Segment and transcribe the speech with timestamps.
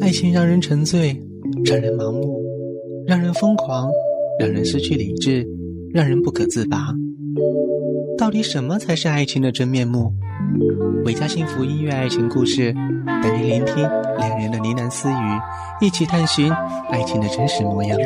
[0.00, 1.18] 爱情让人沉醉，
[1.64, 2.42] 让人盲目，
[3.06, 3.90] 让人疯狂，
[4.38, 5.46] 让人失去理智，
[5.92, 6.94] 让人不可自拔。
[8.18, 10.12] 到底什么才是爱情的真面目？
[11.04, 12.72] 维嘉幸福音乐爱情故事，
[13.22, 13.76] 带您聆听
[14.18, 15.40] 两人的呢喃私语，
[15.80, 16.52] 一起探寻
[16.90, 17.98] 爱情的真实模样。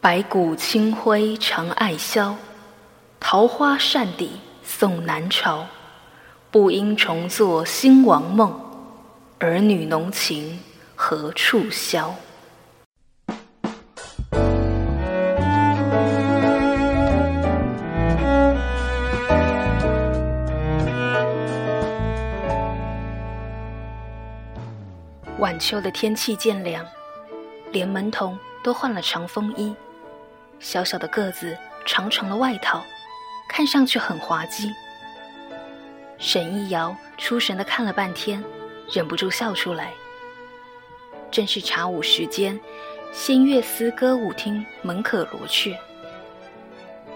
[0.00, 2.34] 白骨青灰长爱消，
[3.20, 4.30] 桃花扇底
[4.62, 5.66] 送南朝。
[6.50, 8.54] 不应重作兴亡梦，
[9.38, 10.60] 儿女浓情
[10.94, 12.14] 何处消？
[25.38, 26.84] 晚秋的天气渐凉，
[27.70, 29.74] 连门童都换了长风衣，
[30.60, 31.56] 小小的个子，
[31.86, 32.84] 长长的外套，
[33.54, 34.72] 看上去很滑稽。
[36.16, 38.42] 沈一瑶出神的看了半天，
[38.90, 39.92] 忍不住笑出来。
[41.30, 42.58] 正是茶午时间，
[43.12, 45.78] 仙乐司歌舞厅门可罗雀。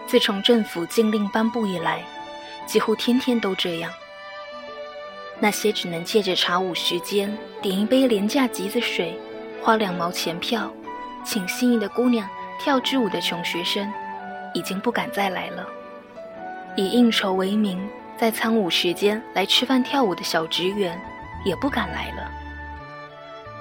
[0.06, 2.04] 自从政府禁令颁布以来，
[2.66, 3.90] 几乎天天都这样。
[5.38, 9.18] 那些只能借着茶午时间点一杯廉价橘子水，
[9.62, 10.70] 花两毛钱票，
[11.24, 12.28] 请心仪的姑娘
[12.60, 13.90] 跳支舞的穷学生，
[14.52, 15.66] 已经不敢再来了。
[16.76, 17.78] 以应酬为名。
[18.18, 20.98] 在餐午时间来吃饭跳舞的小职员，
[21.44, 22.30] 也不敢来了。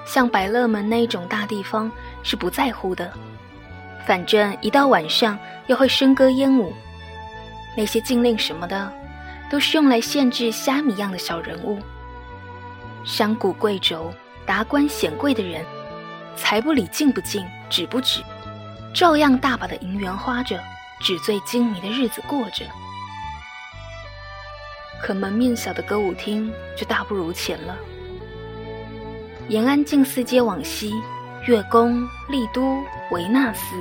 [0.08, 1.92] 像百乐门那种大地方
[2.24, 3.12] 是不在乎的，
[4.06, 6.72] 反正一到晚上又会笙歌烟舞。
[7.76, 8.90] 那些禁令什么的，
[9.50, 11.78] 都是用来限制虾米样的小人物。
[13.04, 14.10] 商贾贵胄、
[14.46, 15.66] 达官显贵的人，
[16.38, 18.24] 财不理进不进，止不止，
[18.94, 20.58] 照样大把的银元花着，
[21.02, 22.64] 纸醉金迷的日子过着。
[25.02, 27.76] 可门面小的歌舞厅就大不如前了。
[29.48, 30.92] 延安近四街往西，
[31.46, 32.82] 月宫、丽都、
[33.12, 33.76] 维纳斯，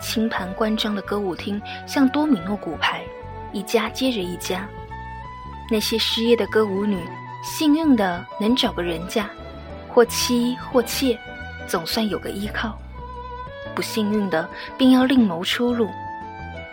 [0.00, 3.02] 清盘关张的歌舞厅像多米诺骨牌，
[3.52, 4.68] 一家接着一家。
[5.70, 6.98] 那些失业的歌舞女，
[7.42, 9.28] 幸运的能找个人家，
[9.88, 11.18] 或妻或妾，
[11.66, 12.70] 总算有个依靠；
[13.74, 15.88] 不幸运的，便要另谋出路。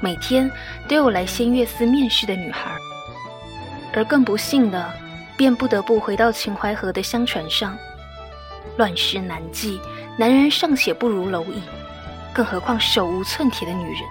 [0.01, 0.49] 每天
[0.87, 2.71] 都有来仙乐寺面试的女孩。
[3.93, 4.91] 而更不幸的，
[5.35, 7.77] 便不得不回到秦淮河的香船上。
[8.77, 9.79] 乱世难继，
[10.17, 11.61] 男人尚且不如蝼蚁，
[12.33, 14.03] 更何况手无寸铁的女人？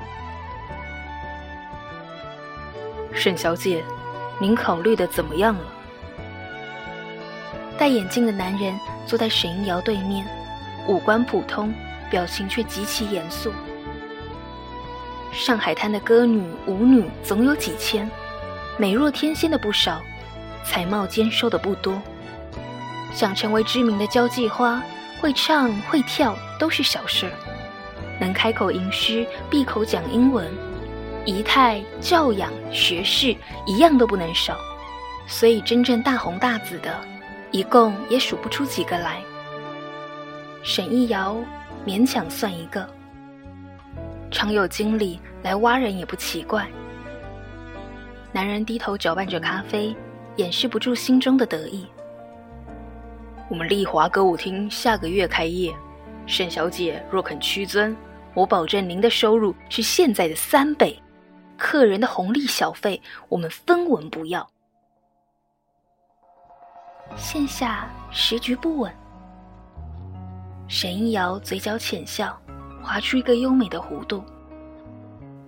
[3.15, 3.83] 沈小姐，
[4.39, 5.65] 您考虑的怎么样了？
[7.79, 10.27] 戴眼镜的男人坐在沈一瑶对面，
[10.87, 11.73] 五官普通，
[12.11, 13.53] 表情却极其严肃。
[15.33, 18.11] 上海滩的歌女舞女总有几千。
[18.79, 20.01] 美若天仙的不少，
[20.63, 22.01] 才貌兼收的不多。
[23.13, 24.81] 想成为知名的交际花，
[25.21, 27.29] 会唱会跳都是小事，
[28.21, 30.49] 能开口吟诗、闭口讲英文，
[31.25, 34.57] 仪态、教养、学识一样都不能少。
[35.27, 36.97] 所以真正大红大紫的，
[37.51, 39.21] 一共也数不出几个来。
[40.63, 41.37] 沈一瑶
[41.85, 42.89] 勉强算一个，
[44.31, 46.67] 常有经理来挖人也不奇怪。
[48.31, 49.97] 男人低头搅拌着咖啡，
[50.37, 51.87] 掩饰不住心中的得意。
[53.49, 55.75] 我们丽华歌舞厅下个月开业，
[56.27, 57.97] 沈小姐若肯屈尊，
[58.35, 61.01] 我保证您的收入是现在的三倍，
[61.57, 63.01] 客人的红利小费
[63.31, 64.47] 我们分文不要。
[67.17, 68.93] 线下时局不稳，
[70.69, 72.39] 沈一瑶嘴角浅笑，
[72.83, 74.23] 划出一个优美的弧度。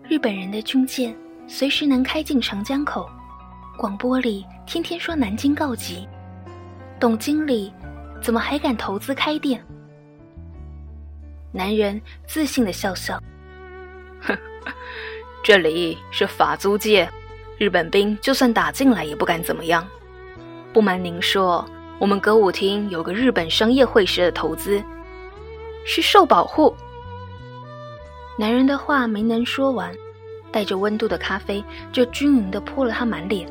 [0.02, 1.14] 日本人的军舰。
[1.52, 3.10] 随时能开进长江口，
[3.76, 6.08] 广播里天天说南京告急，
[7.00, 7.72] 董经理
[8.22, 9.60] 怎么还敢投资开店？
[11.50, 13.20] 男人自信的笑笑，
[15.42, 17.10] 这里是法租界，
[17.58, 19.84] 日本兵就算打进来也不敢怎么样。
[20.72, 24.80] 不瞒您说，我们歌舞厅有个日本商业会社的投资，
[25.84, 26.72] 是受保护。
[28.38, 29.92] 男人的话没能说完。
[30.52, 31.62] 带着温度的咖啡
[31.92, 33.48] 就均匀地泼了他满脸，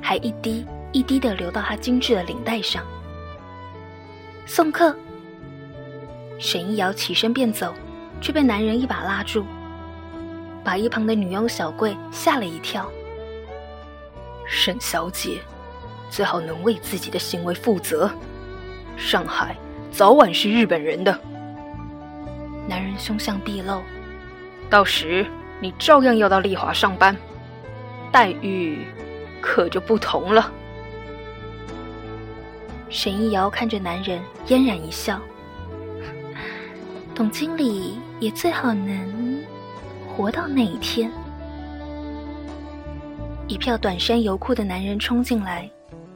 [0.00, 2.84] 还一滴一滴地流到他精致的领带上。
[4.46, 4.96] 送客。
[6.38, 7.74] 沈一瑶起身便走，
[8.20, 9.44] 却被男人一把拉住，
[10.62, 12.88] 把一旁的女佣小桂吓了一跳。
[14.46, 15.40] 沈小姐，
[16.08, 18.08] 最好能为自己的行为负责。
[18.96, 19.56] 上海
[19.90, 21.18] 早晚是日本人的。
[22.68, 23.82] 男人凶相毕露，
[24.70, 25.26] 到时。
[25.60, 27.16] 你照样要到丽华上班，
[28.12, 28.86] 待遇
[29.40, 30.52] 可就不同了。
[32.88, 35.20] 沈一瑶看着男人，嫣然一笑
[37.14, 39.44] ：“董经理也最好能
[40.08, 41.10] 活到那一天。”
[43.46, 45.70] 一票短衫油裤的男人冲进来，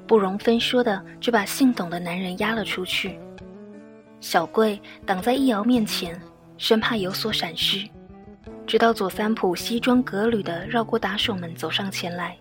[0.07, 3.19] 不容分说的就把姓董的男人压了出去。
[4.21, 6.19] 小贵挡在易瑶面前，
[6.57, 7.87] 生怕有所闪失。
[8.67, 12.37] 直到左三浦西装革履的绕过打手们走上前来，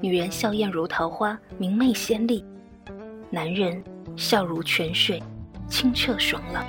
[0.00, 2.42] 女人笑靥如桃花，明媚鲜丽；
[3.30, 3.82] 男人
[4.16, 5.22] 笑如泉水，
[5.68, 6.64] 清澈爽朗。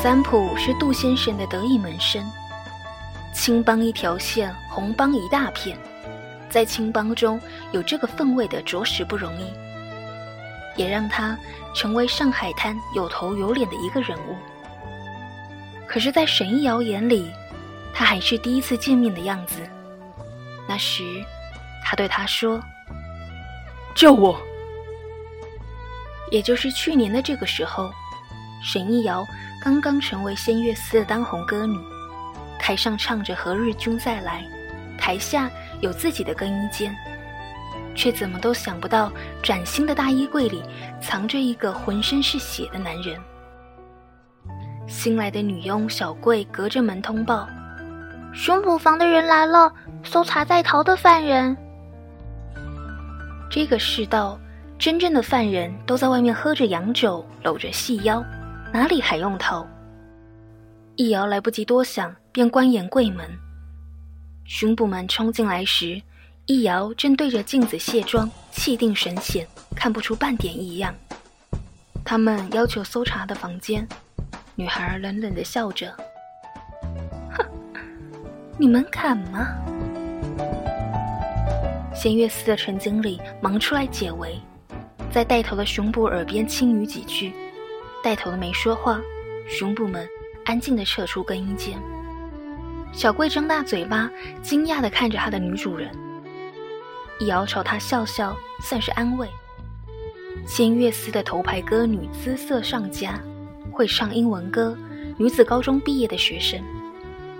[0.00, 2.24] 三浦是杜先生的得意门生，
[3.34, 5.76] 青帮一条线，红帮一大片，
[6.48, 7.40] 在青帮中
[7.72, 9.52] 有这个分位的着实不容易，
[10.76, 11.36] 也让他
[11.74, 14.36] 成为上海滩有头有脸的一个人物。
[15.84, 17.28] 可是，在沈一瑶眼里，
[17.92, 19.56] 他还是第一次见面的样子。
[20.68, 21.02] 那时，
[21.84, 22.62] 他对他说
[23.96, 24.40] ：“救我！”
[26.30, 27.90] 也就是去年的这个时候，
[28.62, 29.26] 沈一瑶。
[29.60, 31.78] 刚刚成为仙乐司的当红歌女，
[32.58, 34.44] 台上唱着《何日君再来》，
[34.98, 35.50] 台下
[35.80, 36.94] 有自己的更衣间，
[37.94, 39.12] 却怎么都想不到
[39.42, 40.62] 崭新的大衣柜里
[41.00, 43.20] 藏着一个浑身是血的男人。
[44.86, 47.46] 新来的女佣小桂隔着门通报
[48.32, 49.70] ：“巡捕房的人来了，
[50.04, 51.54] 搜查在逃的犯人。”
[53.50, 54.38] 这个世道，
[54.78, 58.24] 真正的犯人都在外面喝着洋酒，搂着细腰。
[58.72, 59.66] 哪里还用逃？
[60.96, 63.26] 易遥来不及多想，便关严柜门。
[64.44, 66.00] 巡捕们冲进来时，
[66.46, 70.94] 易遥正对着镜子卸妆，气定神闲，看不出半点异样。
[72.04, 73.86] 他们要求搜查的房间，
[74.54, 75.94] 女孩冷冷的笑着
[77.32, 77.44] ：“哼，
[78.58, 79.48] 你们敢吗？”
[81.94, 84.40] 仙月司的陈经理忙出来解围，
[85.10, 87.32] 在带头的巡捕耳边轻语几句。
[88.02, 89.00] 带头的没说话，
[89.48, 90.08] 巡捕们
[90.44, 91.78] 安静地撤出更衣间。
[92.92, 94.10] 小桂张大嘴巴，
[94.42, 95.90] 惊讶地看着她的女主人。
[97.20, 99.28] 易瑶朝她笑笑，算是安慰。
[100.46, 103.20] 仙乐司的头牌歌女，姿色上佳，
[103.72, 104.76] 会唱英文歌，
[105.18, 106.62] 女子高中毕业的学生。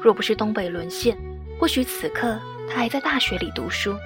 [0.01, 1.17] 若不是东北沦陷，
[1.59, 2.39] 或许此刻
[2.69, 3.97] 她还在大学里读书。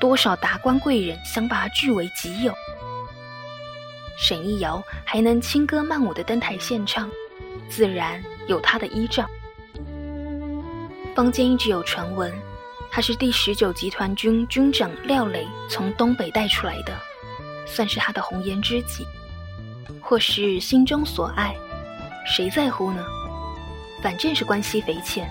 [0.00, 2.52] 多少达官贵人想把她据为己有。
[4.16, 7.10] 沈一瑶还能轻歌曼舞的登台献唱，
[7.68, 9.28] 自然有她的依仗。
[11.14, 12.32] 坊间一直有传闻，
[12.90, 16.96] 他是第十九集团军军长廖磊从东北带出来的，
[17.66, 19.06] 算是他的红颜知己，
[20.00, 21.54] 或是心中所爱，
[22.26, 23.04] 谁在乎呢？
[24.02, 25.28] 反正是关系匪浅，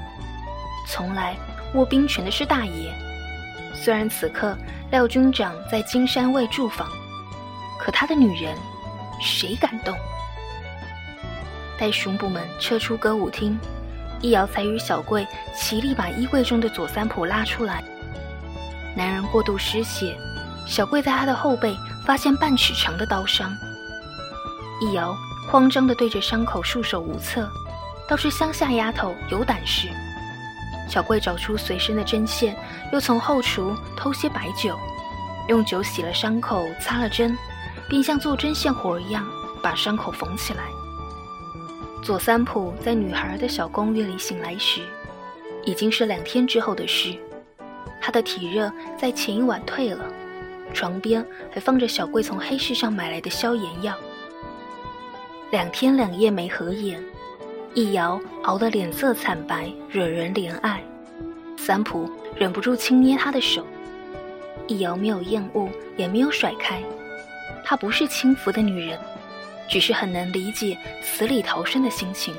[0.88, 1.36] 从来
[1.74, 2.94] 握兵权的是大爷。
[3.74, 4.58] 虽然此刻
[4.92, 6.88] 廖军长在金山卫驻防，
[7.80, 8.56] 可他的女人。
[9.22, 9.96] 谁敢动？
[11.78, 13.60] 待巡捕们撤出歌舞厅，
[14.22, 17.84] 易瑶才与小桂齐力把衣柜中的左三浦拉出来。
[18.96, 20.16] 男人过度失血，
[20.66, 23.54] 小桂在他的后背发现半尺长的刀伤。
[24.80, 25.16] 易瑶
[25.50, 27.50] 慌张地对着伤口束手无策，
[28.08, 29.90] 倒是乡下丫头有胆识。
[30.88, 32.56] 小桂找出随身的针线，
[32.94, 34.80] 又从后厨偷些白酒，
[35.50, 37.38] 用酒洗了伤口，擦了针。
[37.90, 39.28] 并像做针线活一样
[39.62, 40.64] 把伤口缝起来。
[42.02, 44.82] 左三浦在女孩的小公寓里醒来时，
[45.64, 47.16] 已经是两天之后的事。
[48.02, 50.06] 他的体热在前一晚退了，
[50.74, 53.96] 床边还放着小桂从黑市上买来的消炎药。
[55.52, 57.04] 两天两夜没合眼，
[57.74, 60.84] 易遥熬得脸色惨白，惹人怜爱。
[61.58, 63.66] 三浦忍不住轻捏他的手，
[64.68, 66.84] 易遥没有厌恶，也没有甩开。
[67.64, 69.00] 她不是轻浮的女人，
[69.68, 72.34] 只是很能理解死里逃生的心情。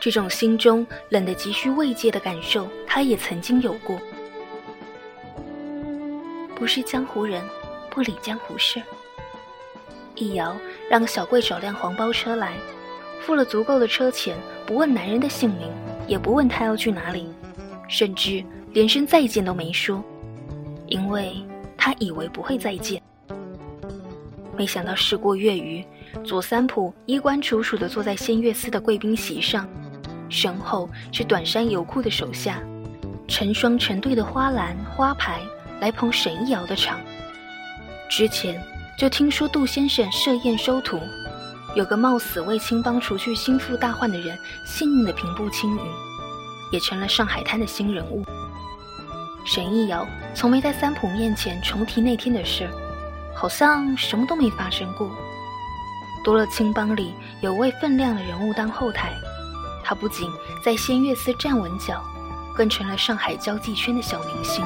[0.00, 4.00] 这种心中冷得急需慰藉的感受，她也曾经有过。
[6.54, 7.42] 不是江湖人，
[7.90, 8.82] 不理江湖事。
[10.14, 10.56] 易遥
[10.90, 12.54] 让小桂找辆黄包车来，
[13.20, 15.70] 付了足够的车钱，不问男人的姓名，
[16.06, 17.28] 也不问他要去哪里，
[17.88, 20.02] 甚至连声再见都没说，
[20.86, 21.34] 因为
[21.76, 23.02] 他以为不会再见。
[24.56, 25.84] 没想到事过月余，
[26.24, 29.68] 左三浦衣冠楚楚地坐在仙月司的贵宾席上，
[30.28, 32.60] 身后是短衫油裤的手下，
[33.26, 35.40] 成双成对的花篮花牌
[35.80, 37.00] 来捧沈一瑶的场。
[38.10, 38.62] 之前
[38.98, 41.00] 就听说杜先生设宴收徒，
[41.74, 45.82] 有个冒死为青帮除去心腹大患的人，幸运的平步青云，
[46.70, 48.22] 也成了上海滩的新人物。
[49.46, 52.68] 沈一瑶从没在三浦面前重提那天的事，
[53.42, 55.10] 好像什么都没发生过。
[56.22, 59.12] 多了青帮里有位分量的人物当后台，
[59.82, 60.30] 他不仅
[60.64, 62.00] 在仙乐寺站稳脚，
[62.54, 64.64] 更成了上海交际圈的小明星。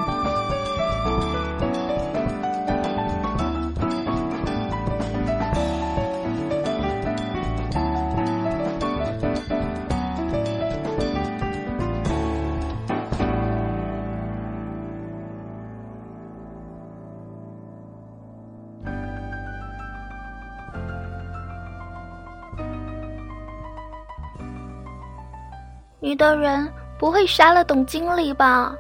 [26.07, 28.73] 你的人不会杀了董经理吧？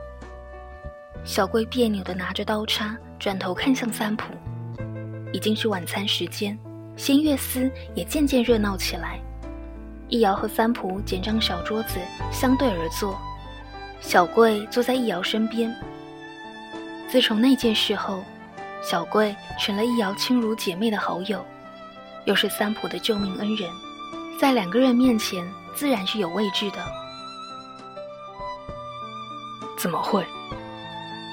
[1.24, 4.32] 小桂别扭的拿着刀叉，转头看向三浦。
[5.32, 6.56] 已经是晚餐时间，
[6.96, 9.18] 仙月司也渐渐热闹起来。
[10.06, 11.98] 易遥和三浦捡张小桌子
[12.30, 13.18] 相对而坐，
[14.00, 15.74] 小桂坐在易遥身边。
[17.08, 18.22] 自从那件事后，
[18.80, 21.44] 小桂成了易遥亲如姐妹的好友，
[22.24, 23.68] 又是三浦的救命恩人，
[24.40, 26.78] 在两个人面前自然是有位置的。
[29.76, 30.24] 怎么会？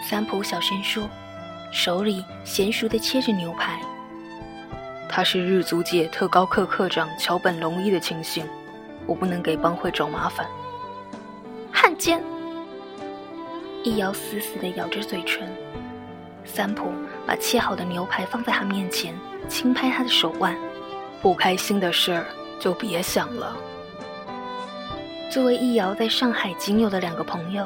[0.10, 1.10] 三浦小声说，
[1.72, 3.80] 手里娴熟地切着牛排。
[5.08, 8.46] 他是日租界特高课课长桥本龙一的亲信，
[9.06, 10.46] 我不能给帮会找麻烦。
[11.72, 12.22] 汉奸！
[13.84, 15.48] 易遥死死地咬着嘴唇。
[16.44, 16.92] 三浦
[17.26, 19.16] 把切好的牛排放在他面前，
[19.48, 20.58] 轻拍他的手腕。
[21.22, 22.26] 不开心的事儿
[22.60, 23.56] 就别想了。
[25.32, 27.66] 作为易遥在上海仅有的两个朋友。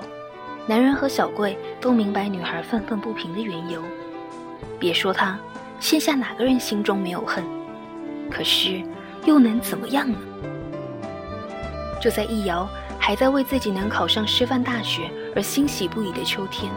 [0.68, 3.82] 男人和小贵都明白女孩愤愤不平的缘由，
[4.78, 5.40] 别说他，
[5.80, 7.42] 线下哪个人心中没有恨？
[8.30, 8.84] 可是
[9.26, 10.18] 又能怎么样呢？
[12.02, 12.68] 就在易遥
[13.00, 16.70] 还在为自己能考上师范大学而欣喜不已的秋天，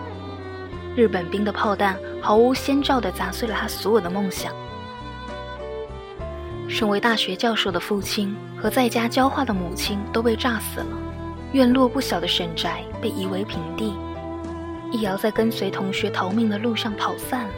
[0.95, 4.53] 日本兵的炮弹毫无先兆地砸碎了他所有的梦想。
[6.69, 10.87] 身为大学教授的父亲和在家教化的母亲都被炸死了。
[11.53, 13.93] 院落不小的沈宅被夷为平地，
[14.93, 17.55] 易遥在跟随同学逃命的路上跑散了，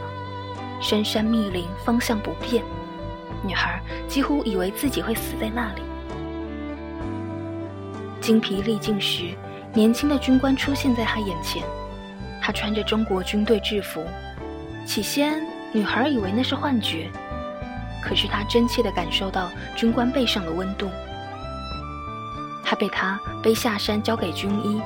[0.81, 2.63] 深山密林，方向不变，
[3.45, 5.81] 女孩几乎以为自己会死在那里。
[8.19, 9.25] 精疲力尽时，
[9.73, 11.61] 年轻的军官出现在她眼前，
[12.41, 14.03] 他穿着中国军队制服，
[14.87, 17.11] 起先女孩以为那是幻觉，
[18.01, 20.89] 可是她真切地感受到军官背上的温度。
[22.73, 24.81] 他被他背下山，交给军医，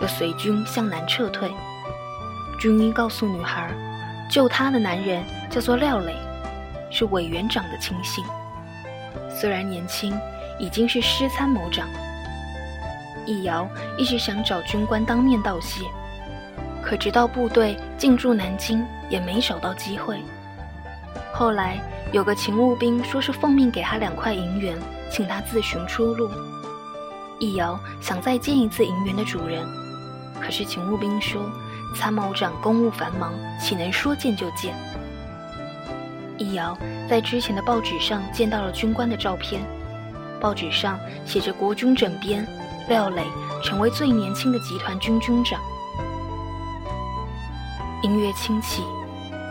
[0.00, 1.52] 又随军向南撤退。
[2.58, 3.70] 军医告诉女孩，
[4.30, 6.14] 救她的男人叫做廖磊，
[6.90, 8.24] 是委员长的亲信。
[9.28, 10.18] 虽然年轻，
[10.58, 11.86] 已经是师参谋长。
[13.26, 15.84] 易遥一直想找军官当面道谢，
[16.82, 20.22] 可直到部队进驻南京，也没找到机会。
[21.34, 21.78] 后来
[22.12, 24.74] 有个勤务兵说是奉命给他两块银元，
[25.10, 26.30] 请他自寻出路。
[27.38, 29.66] 易遥想再见一次银元的主人，
[30.40, 31.42] 可是勤务兵说，
[31.94, 34.74] 参谋长公务繁忙，岂能说见就见？
[36.38, 36.76] 易遥
[37.08, 39.62] 在之前的报纸上见到了军官的照片，
[40.40, 42.46] 报纸上写着国军整编，
[42.88, 43.22] 廖磊
[43.62, 45.60] 成为最年轻的集团军军长。
[48.02, 48.82] 音乐轻起，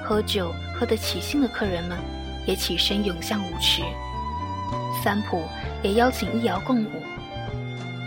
[0.03, 1.97] 喝酒喝得起兴的客人们
[2.47, 3.83] 也起身涌向舞池，
[5.03, 5.43] 三浦
[5.83, 6.89] 也邀请易遥共舞。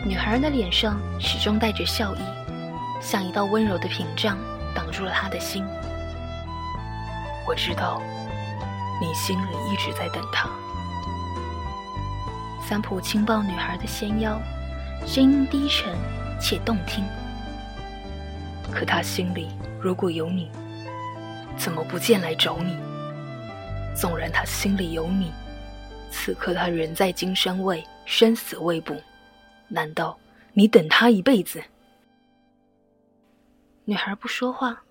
[0.05, 2.21] 女孩的脸上始终带着笑意，
[3.00, 4.38] 像一道温柔的屏障，
[4.75, 5.64] 挡住了他的心。
[7.47, 8.00] 我知道，
[9.00, 10.49] 你心里一直在等他。
[12.67, 14.40] 三浦轻抱女孩的纤腰，
[15.07, 15.95] 声音低沉
[16.40, 17.05] 且动听。
[18.71, 19.49] 可他心里
[19.81, 20.50] 如果有你，
[21.57, 22.76] 怎么不见来找你？
[23.95, 25.33] 纵然他心里有你，
[26.11, 28.95] 此刻他人在金山卫，生死未卜。
[29.69, 30.19] 难道
[30.55, 31.63] 你等他一辈子？
[33.85, 34.83] 女孩不说话，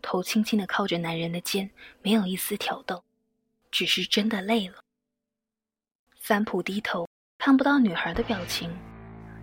[0.00, 1.70] 头轻轻的靠着男人的肩，
[2.02, 3.02] 没有一丝挑逗，
[3.70, 4.76] 只是真的累了。
[6.20, 7.06] 三浦低头
[7.38, 8.74] 看不到女孩的表情，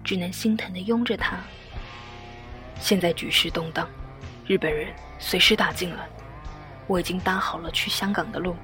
[0.04, 1.40] 只能心疼的拥着她。
[2.80, 3.88] 现在局势动荡，
[4.48, 6.10] 日本人随时打进来，
[6.88, 8.56] 我已经搭好了去香港的路，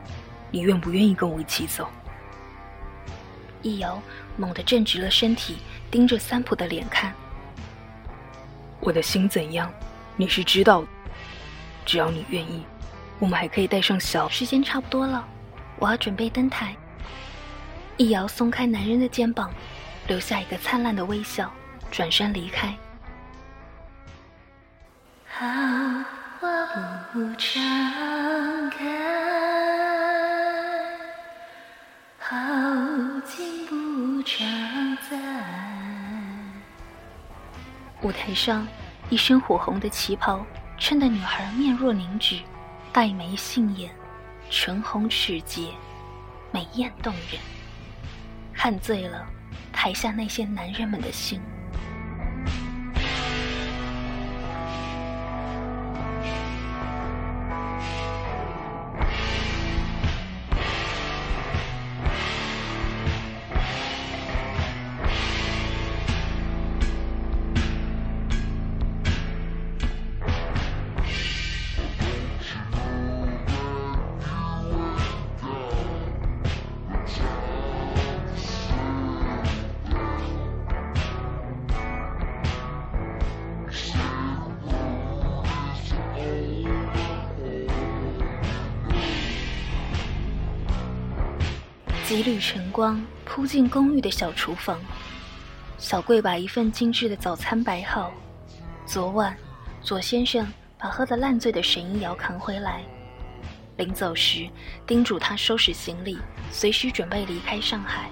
[0.50, 1.88] 你愿不愿意跟我一起走？
[3.64, 4.02] 易遥
[4.38, 5.58] 猛地正直了身体，
[5.90, 7.14] 盯着三浦的脸看。
[8.80, 9.72] 我的心怎样，
[10.16, 10.88] 你是知道的。
[11.86, 12.66] 只要你愿意，
[13.20, 14.28] 我们还可以带上小。
[14.30, 15.26] 时间差不多了，
[15.80, 16.76] 我要准备登台。
[17.98, 19.52] 易遥松开男人的肩膀，
[20.08, 21.52] 留下一个灿烂的微笑，
[21.90, 22.76] 转身离开。
[25.26, 25.46] 好，
[26.42, 29.97] 我不常开，
[38.08, 38.66] 舞台上，
[39.10, 40.46] 一身火红的旗袍
[40.78, 42.40] 衬得女孩面若凝脂，
[42.94, 43.92] 黛眉杏眼，
[44.50, 45.72] 唇红齿洁，
[46.54, 47.42] 美艳动人。
[48.54, 49.28] 看醉了
[49.74, 51.42] 台下那些男人们的心。
[92.78, 94.80] 光扑进公寓的小厨房，
[95.80, 98.12] 小桂把一份精致的早餐摆好。
[98.86, 99.36] 昨晚，
[99.82, 102.84] 左先生把喝得烂醉的沈一瑶扛回来，
[103.78, 104.48] 临走时
[104.86, 106.20] 叮嘱他收拾行李，
[106.52, 108.12] 随时准备离开上海。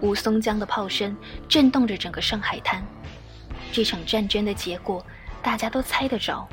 [0.00, 1.16] 吴松江的炮声
[1.48, 2.80] 震动着整个上海滩，
[3.72, 5.04] 这场战争的结果
[5.42, 6.48] 大家都猜得着。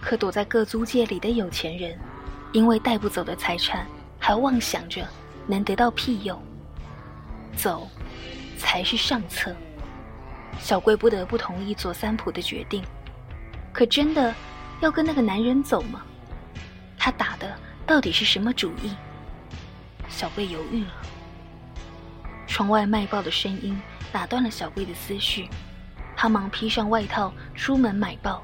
[0.00, 1.98] 可躲在各租界里的有钱人，
[2.52, 3.84] 因为带不走的财产。
[4.22, 5.08] 还妄想着
[5.50, 6.40] 能得到庇佑，
[7.56, 7.88] 走
[8.56, 9.54] 才是上策。
[10.58, 12.84] 小桂不得不同意左三浦的决定，
[13.72, 14.34] 可真的
[14.80, 16.02] 要跟那个男人走吗？
[16.96, 18.94] 他打的到底是什么主意？
[20.08, 20.92] 小桂犹豫了。
[22.46, 23.80] 窗外卖报的声音
[24.12, 25.48] 打断了小桂的思绪，
[26.16, 28.42] 他忙披上外套出门买报。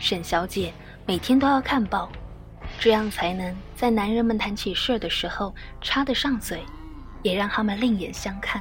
[0.00, 0.74] 沈小姐
[1.06, 2.10] 每天都要看报。
[2.82, 6.64] 这样才能在男人们谈起事儿的时候插得上嘴，
[7.22, 8.60] 也让他们另眼相看。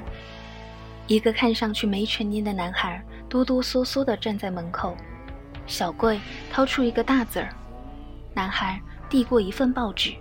[1.07, 4.95] 一个看上去没成年的男孩哆哆嗦嗦地站在门口，
[5.65, 7.49] 小贵掏出一个大字儿，
[8.31, 8.79] 男孩
[9.09, 10.13] 递过一份报纸：“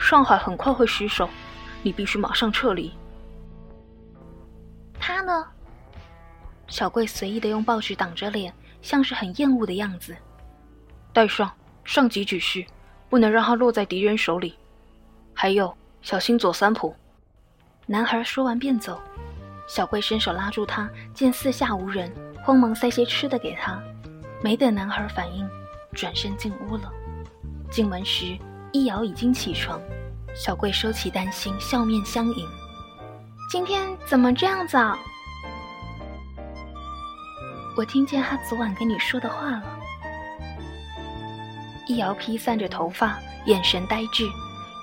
[0.00, 1.28] 上海很快会失守，
[1.82, 2.90] 你必须马上撤离。”
[4.98, 5.44] 他呢？
[6.68, 10.16] 小贵随意地用报纸挡着脸，像是很厌恶的样子。
[11.12, 11.52] 带上，
[11.84, 12.64] 上级指示。
[13.08, 14.54] 不能让他落在敌人手里，
[15.32, 16.94] 还有小心左三浦。
[17.86, 19.00] 男孩说完便走，
[19.68, 23.80] 小桂伸手拉住他，见四下无人，慌忙塞些吃的给他。
[24.42, 25.48] 没等男孩反应，
[25.92, 26.92] 转身进屋了。
[27.70, 28.36] 进门时，
[28.72, 29.80] 一瑶已经起床，
[30.34, 32.48] 小桂收起担心，笑面相迎。
[33.50, 34.98] 今天怎么这样早？
[37.76, 39.75] 我听见他昨晚跟你说的话了。
[41.86, 44.24] 易遥披散着头发，眼神呆滞，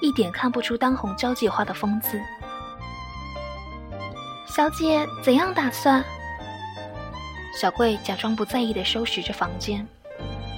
[0.02, 2.20] 一点看不出当红交际花的风姿。
[4.48, 6.04] 小姐怎样打算？
[7.60, 9.86] 小桂假装不在意地收拾着房间。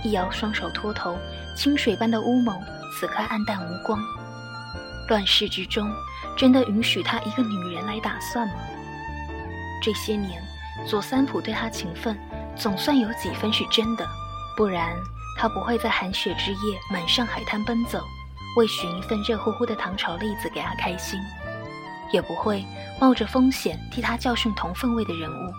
[0.04, 1.18] 易遥双手托头，
[1.58, 2.62] 清水般的乌眸
[2.94, 4.00] 此刻暗淡无光。
[5.10, 5.92] 乱世之中，
[6.38, 8.54] 真的允许她一个女人来打算吗？
[9.82, 10.42] 这些年，
[10.88, 12.18] 左三浦对她情分，
[12.56, 14.08] 总算有几分是真的，
[14.56, 14.96] 不然。
[15.38, 18.04] 他不会在寒雪之夜满上海滩奔走，
[18.58, 21.20] 为寻一份热乎乎的糖炒栗子给他开心，
[22.12, 22.66] 也不会
[23.00, 25.54] 冒着风险替他教训同分位的人物。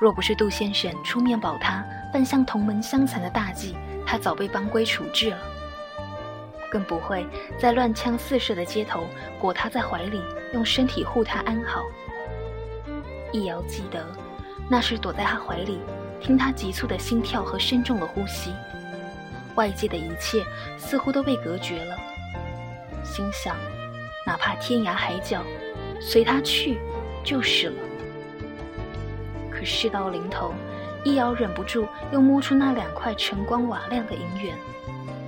[0.00, 5.38] 若不是杜先生出面保他，奔向同门相残的大忌，他早被帮规处置了。
[6.70, 7.26] 更不会
[7.58, 9.06] 在乱枪四射的街头
[9.38, 10.20] 裹他在怀里，
[10.52, 11.82] 用身体护他安好。
[13.32, 14.06] 易遥记得，
[14.68, 15.80] 那时躲在他怀里。
[16.22, 18.52] 听他急促的心跳和深重的呼吸，
[19.56, 20.44] 外界的一切
[20.78, 21.96] 似乎都被隔绝了。
[23.02, 23.56] 心想，
[24.24, 25.42] 哪怕天涯海角，
[26.00, 26.78] 随他去
[27.24, 27.74] 就是了。
[29.50, 30.54] 可事到临头，
[31.04, 34.56] 易遥忍不住又摸出那两块晨光瓦亮的银元。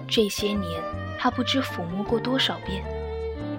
[0.07, 0.81] 这些年，
[1.19, 2.85] 他不知抚摸过多少遍，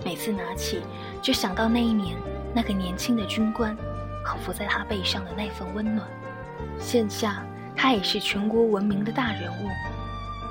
[0.06, 0.82] 每次拿起，
[1.22, 2.16] 就想到那一年
[2.54, 3.76] 那个年轻的军官
[4.24, 6.08] 靠伏在他背上的那份温暖。
[6.80, 7.44] 现下
[7.76, 9.70] 他也是全国闻名的大人物，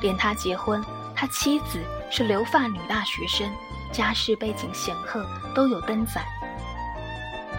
[0.00, 0.82] 连他结婚，
[1.14, 3.50] 他妻子是留发女大学生，
[3.92, 5.24] 家世背景显赫，
[5.54, 6.22] 都有登载。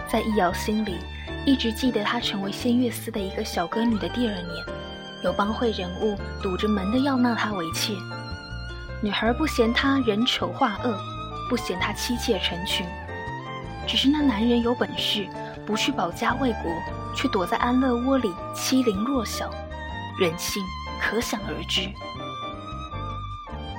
[0.08, 0.98] 在易遥心里，
[1.44, 4.48] 一直记得他成为仙乐司的一个小歌女的第二年，
[5.24, 7.92] 有帮会人物堵着门的要纳她为妾。
[9.02, 10.96] 女孩不嫌他人丑话恶，
[11.50, 12.86] 不嫌他妻妾成群，
[13.86, 15.26] 只是那男人有本事，
[15.66, 16.72] 不去保家卫国，
[17.16, 19.50] 却躲在安乐窝里欺凌弱小，
[20.18, 20.62] 人性
[21.00, 21.90] 可想而知。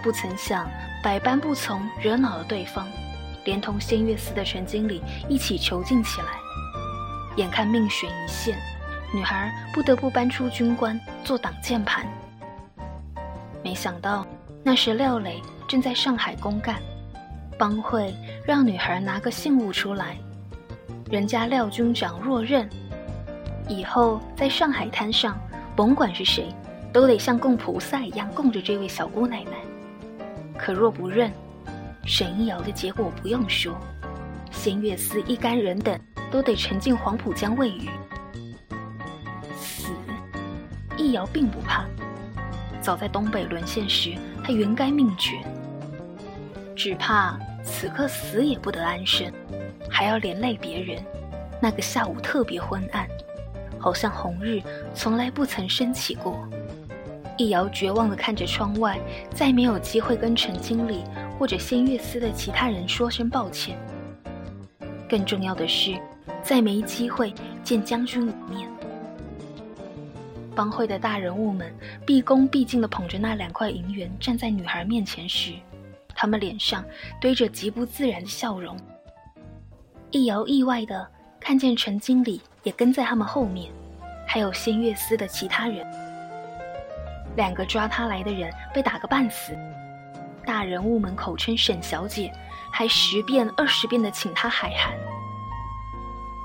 [0.04, 0.68] 不曾想，
[1.04, 2.88] 百般不从，惹恼了对方，
[3.46, 6.28] 连同仙月司的陈经理一起囚禁起来。
[7.36, 8.58] 眼看命悬一线，
[9.14, 12.08] 女孩不得不搬出军官做挡箭牌。
[13.64, 14.26] 没想到，
[14.64, 16.82] 那时廖磊正在上海公干，
[17.58, 20.18] 帮会让女孩拿个信物出来，
[21.12, 22.70] 人家廖军长若认，
[23.68, 25.38] 以后在上海滩上，
[25.76, 26.48] 甭管是谁，
[26.94, 29.52] 都得像供菩萨一样供着这位小姑奶奶。
[30.58, 31.32] 可若不认，
[32.06, 33.78] 沈一瑶的结果不用说，
[34.52, 36.00] 仙月司一干人等
[36.32, 37.90] 都得沉进黄浦江喂鱼。
[39.56, 39.92] 死，
[40.98, 41.86] 易瑶并不怕。
[42.82, 45.38] 早在东北沦陷时，他原该命绝，
[46.74, 49.30] 只怕此刻死也不得安生，
[49.90, 51.04] 还要连累别人。
[51.62, 53.06] 那个下午特别昏暗，
[53.80, 54.62] 好像红日
[54.94, 56.38] 从来不曾升起过。
[57.38, 59.00] 易遥绝望地看着窗外，
[59.32, 61.04] 再没有机会跟陈经理
[61.38, 63.78] 或者仙月司的其他人说声抱歉。
[65.08, 65.96] 更重要的是，
[66.42, 68.68] 再没机会见将军一面。
[70.56, 71.72] 帮会的大人物们
[72.04, 75.54] 毕恭毕敬地捧着那两块银元站在女孩面前时，
[76.16, 76.84] 他们脸上
[77.22, 78.76] 堆着极不自然的笑容。
[80.10, 81.08] 易遥意外地
[81.48, 83.72] 看见陈经理也跟在他们后面，
[84.28, 85.88] 还有仙月司的其他人。
[87.38, 89.58] 两个抓他来的人被打个半死，
[90.46, 92.34] 大人物们口称沈小姐，
[92.70, 94.94] 还十遍二十遍的请他海涵。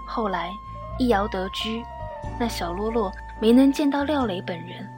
[0.07, 0.53] 后来，
[1.01, 1.83] 易遥得知，
[2.39, 3.11] 那小喽啰
[3.41, 4.89] 没能见到廖磊本人，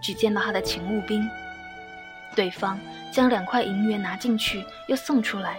[0.00, 1.28] 只见到他的勤务兵。
[2.36, 2.78] 对方
[3.10, 5.56] 将两块银元拿进去，又送出来，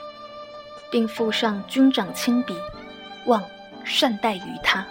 [0.90, 2.56] 并附上军长亲笔，
[3.26, 3.44] 望
[3.84, 4.86] 善待于他。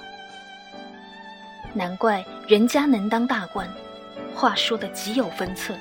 [1.74, 3.68] 难怪人家能当大官。
[4.35, 5.77] 话说的极有分寸，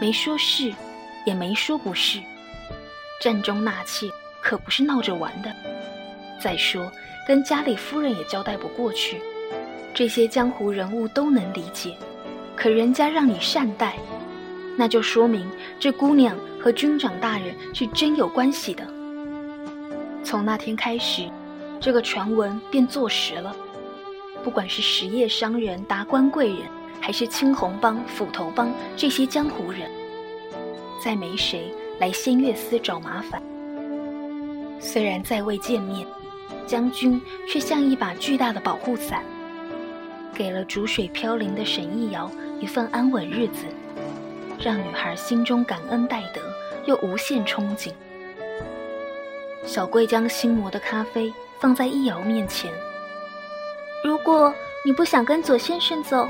[0.00, 0.72] 没说是，
[1.26, 2.18] 也没说不是。
[3.20, 4.08] 战中纳妾
[4.40, 5.54] 可不是闹着玩的。
[6.40, 6.90] 再说，
[7.26, 9.20] 跟家里夫人也交代不过去。
[9.92, 11.94] 这些江湖人物都能理解，
[12.54, 13.96] 可人家让你善待，
[14.76, 15.46] 那就说明
[15.78, 18.86] 这姑娘和军长大人是真有关系的。
[20.24, 21.28] 从那天开始，
[21.86, 23.54] 这个传闻便坐实了。
[24.42, 26.58] 不管是实业商人、达官贵人。
[27.00, 29.88] 还是青红帮、斧头帮这些江湖人，
[31.00, 33.40] 再没谁来仙月司找麻烦。
[34.80, 36.04] 虽然再未见面，
[36.66, 39.22] 将军却像一把巨大的保护伞，
[40.34, 43.66] 给了逐水飘零的沈一瑶一份安稳日子，
[44.58, 46.40] 让女孩心中感恩戴德，
[46.86, 47.92] 又无限憧憬。
[49.66, 52.72] 小贵将新磨的咖啡放在易遥面前。
[54.02, 56.26] 如果你不想跟左先生走。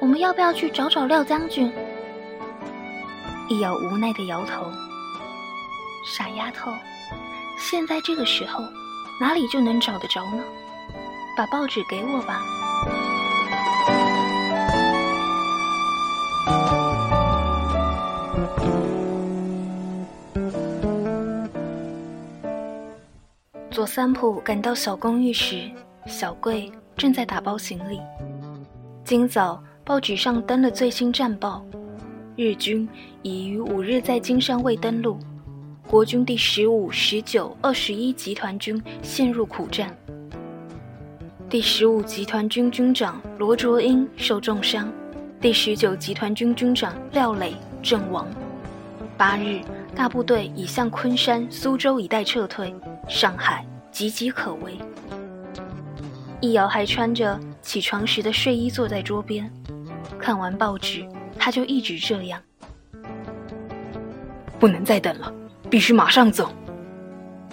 [0.00, 1.72] 我们要不要去找找廖将军？
[3.48, 4.66] 易遥无奈的摇头。
[6.04, 6.72] 傻丫头，
[7.56, 8.64] 现在这个时候，
[9.20, 10.42] 哪里就能找得着呢？
[11.36, 12.42] 把报纸给我吧。
[23.72, 25.70] 左三浦赶到小公寓时，
[26.06, 27.98] 小贵正在打包行李。
[29.02, 29.62] 今早。
[29.84, 31.66] 报纸上登了最新战报，
[32.36, 32.88] 日军
[33.22, 35.18] 已于五日在金山卫登陆，
[35.88, 39.92] 国军第十五、十九、二十一集团军陷入苦战。
[41.50, 44.88] 第十五集团军军长罗卓英受重伤，
[45.40, 48.28] 第十九集团军军长廖磊阵亡。
[49.16, 49.60] 八日，
[49.94, 52.74] 大部队已向昆山、苏州一带撤退，
[53.08, 54.78] 上海岌岌可危。
[56.40, 59.50] 易遥还穿着起床时的睡衣坐在桌边。
[60.18, 61.06] 看完报纸，
[61.38, 62.40] 他就一直这样。
[64.58, 65.32] 不能再等了，
[65.68, 66.50] 必须马上走。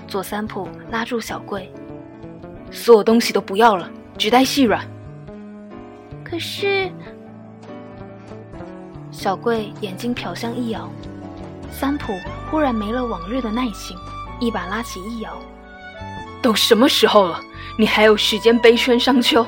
[0.08, 1.72] 左三浦拉住小贵，
[2.72, 4.84] 所有东西都不要了，只带细软。
[6.24, 6.92] 可是，
[9.12, 10.90] 小贵眼睛瞟向易遥，
[11.72, 13.98] 三浦忽然没了往日的耐心，
[14.40, 15.38] 一把拉起易遥。
[16.42, 17.42] 都什么时候了，
[17.78, 19.46] 你还有时间悲春伤秋？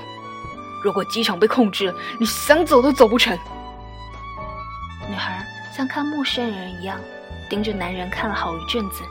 [0.84, 3.38] 如果机场被控制了，你想走都走不成。
[5.10, 7.00] 女孩像看陌生人一样
[7.50, 9.04] 盯着男人看了好一阵子，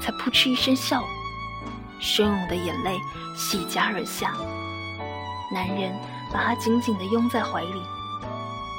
[0.00, 1.02] 才扑哧一声笑。
[2.00, 2.98] 汹涌的眼泪
[3.36, 4.34] 洗颊而下。
[5.52, 5.92] 男人
[6.32, 7.82] 把她紧紧地拥在怀里。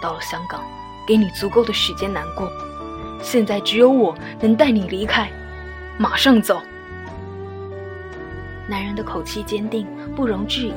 [0.01, 0.61] 到了香港，
[1.07, 2.51] 给你足够的时间难过。
[3.21, 5.29] 现在只有我能带你离开，
[5.97, 6.61] 马上走。
[8.67, 10.73] 男人的口气坚定，不容置疑。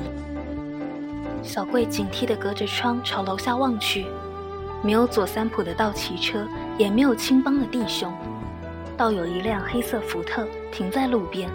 [1.42, 4.06] 小桂警惕地隔着窗朝楼下望去，
[4.82, 6.46] 没有左三浦的道奇车，
[6.78, 8.12] 也没有青帮的弟兄，
[8.96, 11.48] 倒有一辆黑色福特停在路边。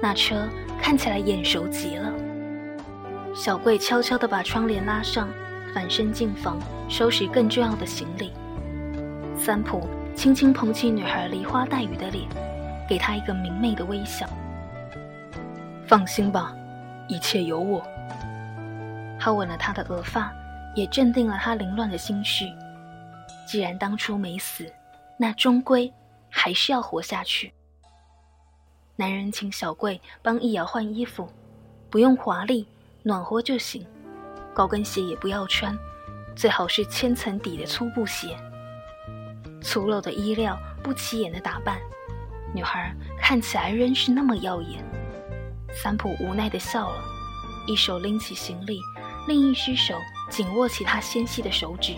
[0.00, 0.48] 那车
[0.80, 2.12] 看起来眼熟极了。
[3.34, 5.28] 小桂悄悄地把窗帘拉上，
[5.74, 6.58] 反身进房
[6.88, 8.32] 收拾更重要的行李。
[9.36, 12.28] 三浦轻轻捧起女孩梨花带雨的脸，
[12.88, 14.26] 给她一个明媚的微笑。
[15.86, 16.54] 放心吧，
[17.08, 17.82] 一切有我。
[19.18, 20.32] 他吻了她的额发，
[20.74, 22.46] 也镇定了她凌乱的心绪。
[23.46, 24.72] 既然当初没死，
[25.18, 25.92] 那终归
[26.30, 27.52] 还是要活下去。
[28.96, 31.28] 男人请小贵帮易遥换衣服，
[31.90, 32.66] 不用华丽，
[33.02, 33.86] 暖和就行。
[34.54, 35.76] 高跟鞋也不要穿，
[36.36, 38.36] 最好是千层底的粗布鞋。
[39.64, 41.78] 粗陋的衣料，不起眼的打扮，
[42.54, 44.84] 女孩看起来仍是那么耀眼。
[45.82, 47.02] 三浦无奈地笑了，
[47.66, 48.78] 一手拎起行李，
[49.26, 49.94] 另一只手
[50.30, 51.94] 紧握起她纤细的手指。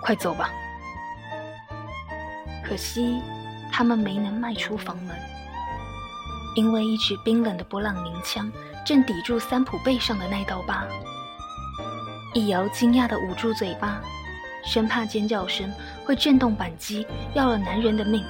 [0.00, 0.50] 快走吧。
[2.64, 3.20] 可惜，
[3.72, 5.16] 他们没能迈出房门，
[6.54, 8.50] 因为一支冰冷的波浪鸣枪
[8.86, 10.86] 正抵住三浦背上的那道疤。
[12.32, 14.00] 易遥惊讶地捂住嘴巴，
[14.64, 15.68] 生怕尖叫声
[16.10, 18.24] 会震动扳机，要了男人的命。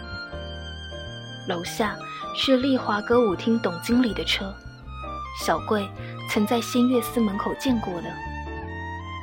[1.48, 1.96] 楼下。
[2.32, 4.54] 是丽华歌舞厅董经理的车，
[5.44, 5.90] 小贵
[6.30, 8.10] 曾在仙月寺门口见过的。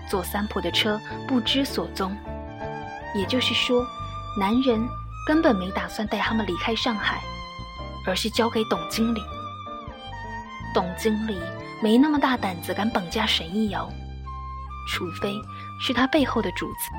[0.10, 2.15] 左三浦的车不知所踪，
[3.15, 3.88] 也就是说，
[4.38, 4.86] 男人
[5.26, 7.22] 根本没打算带他们离开上海，
[8.06, 9.22] 而是交给董经理。
[10.74, 11.39] 董经理
[11.82, 13.89] 没那么大胆子敢绑架沈一瑶，
[14.89, 15.34] 除非
[15.80, 16.91] 是他背后的主子。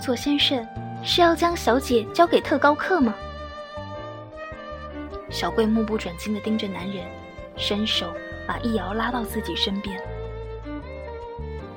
[0.00, 0.66] 左先生
[1.02, 3.12] 是要将小姐交给特高课吗？
[5.28, 7.04] 小桂目不转睛地盯着男人，
[7.56, 8.06] 伸手
[8.46, 10.00] 把易遥拉到自己身边。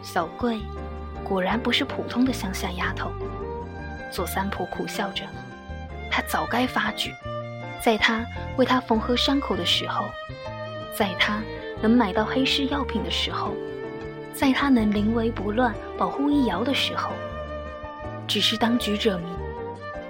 [0.03, 0.59] 小桂
[1.23, 3.11] 果然不是普通的乡下丫头。
[4.11, 5.23] 左三婆苦笑着，
[6.09, 7.11] 她早该发觉，
[7.81, 8.23] 在她
[8.57, 10.05] 为他缝合伤口的时候，
[10.93, 11.41] 在他
[11.81, 13.53] 能买到黑市药品的时候，
[14.33, 17.11] 在他能临危不乱保护易遥的时候，
[18.27, 19.25] 只是当局者迷，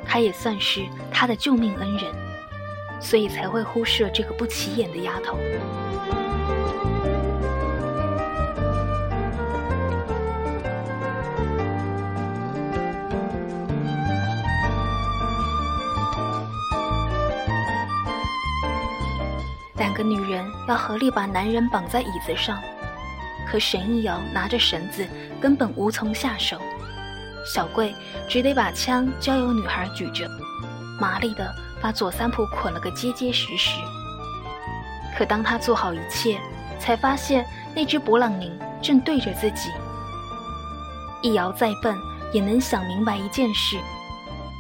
[0.06, 2.32] 她也算是他的救命恩人。
[3.04, 5.36] 所以才会忽视了这个不起眼的丫头。
[19.78, 22.62] 两个女人要合力把男人绑在椅子上，
[23.48, 25.04] 可沈一瑶拿着绳子
[25.42, 26.62] 根本无从下手，
[27.46, 27.96] 小贵
[28.28, 30.30] 只得把枪交由女孩举着，
[31.00, 31.54] 麻利的。
[31.82, 33.72] 把左三浦捆了个结结实实。
[35.18, 36.40] 可当他做好一切，
[36.80, 39.72] 才发现那只勃朗宁正对着自己。
[41.24, 41.98] 易遥再笨，
[42.32, 43.80] 也能想明白一件事：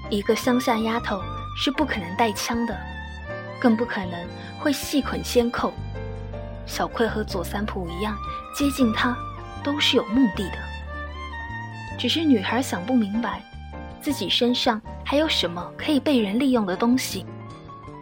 [0.09, 1.21] 一个乡下丫头
[1.55, 2.75] 是不可能带枪的，
[3.61, 4.27] 更不可能
[4.59, 5.71] 会细捆先扣。
[6.65, 8.17] 小葵和左三浦一样，
[8.55, 9.15] 接近他
[9.63, 10.57] 都是有目的的。
[12.01, 13.39] 只是女孩想不明白。
[14.01, 17.23] 自己身上还有什么可以被人利用的东西，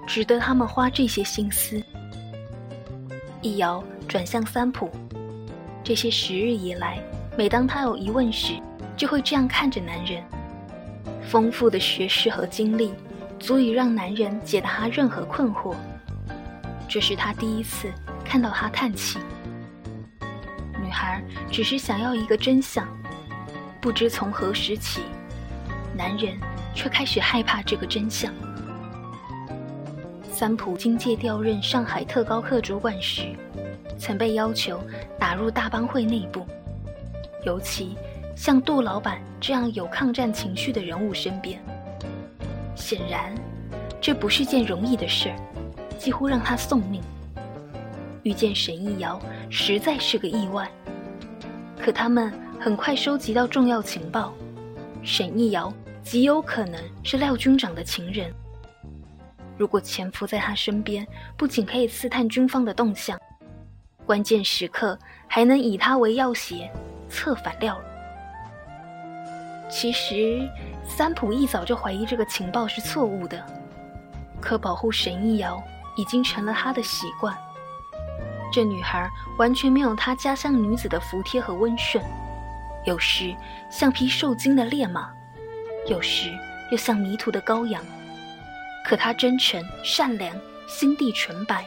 [0.07, 1.83] 值得他们花这些心思？
[3.41, 4.89] 易遥转向三浦，
[5.83, 6.97] 这些时日以来，
[7.37, 8.53] 每当他有疑问时，
[8.95, 10.23] 就会这样看着男人。
[11.21, 12.93] 丰富的学识和经历，
[13.37, 15.75] 足以让男人解答他任何困惑。
[16.87, 17.91] 这是他第一次
[18.23, 19.19] 看到他叹气。
[20.81, 22.87] 女孩只是想要一个真相，
[23.81, 25.01] 不知从何时起。
[25.95, 26.37] 男人
[26.73, 28.33] 却开始害怕这个真相。
[30.31, 33.35] 三浦经介调任上海特高课主管时，
[33.97, 34.81] 曾被要求
[35.19, 36.45] 打入大帮会内部，
[37.43, 37.97] 尤其
[38.35, 41.61] 像杜老板这样有抗战情绪的人物身边。
[42.75, 43.35] 显然，
[43.99, 45.35] 这不是件容易的事儿，
[45.97, 47.01] 几乎让他送命。
[48.23, 50.71] 遇见沈一瑶实在是个意外，
[51.77, 54.33] 可他们很快收集到重要情报，
[55.01, 55.71] 沈一瑶。
[56.01, 58.33] 极有可能是廖军长的情人。
[59.57, 63.17] 如果潜伏在他身边，不仅可以刺探军方的动向，
[64.05, 66.69] 关键时刻还能以他为要挟，
[67.09, 67.79] 策反廖。
[69.69, 70.49] 其实，
[70.83, 73.45] 三浦一早就怀疑这个情报是错误的。
[74.41, 75.61] 可保护沈一瑶
[75.95, 77.37] 已经成了他的习惯。
[78.51, 82.03] 这女孩完全没有他家乡女子的服帖和温顺，
[82.85, 83.35] 有时
[83.69, 85.11] 像匹受惊的烈马，
[85.87, 86.29] 有时
[86.71, 87.83] 又像迷途的羔羊。
[88.85, 90.35] 可他真诚善良，
[90.67, 91.65] 心地纯白，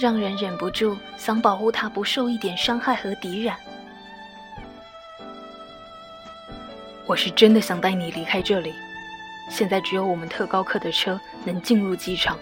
[0.00, 3.56] 让人忍不住想保护他不受一点伤害和敌染。
[7.06, 8.74] 我是真的想带你离开这里。
[9.50, 12.38] 现在只有我们特高课的车能进入机场。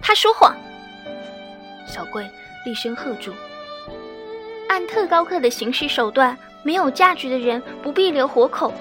[0.00, 0.56] 他说谎！
[1.86, 2.28] 小贵
[2.64, 3.32] 厉声喝住。
[4.68, 8.72] 按特高课的行事手段，没有价值的人不必留活口。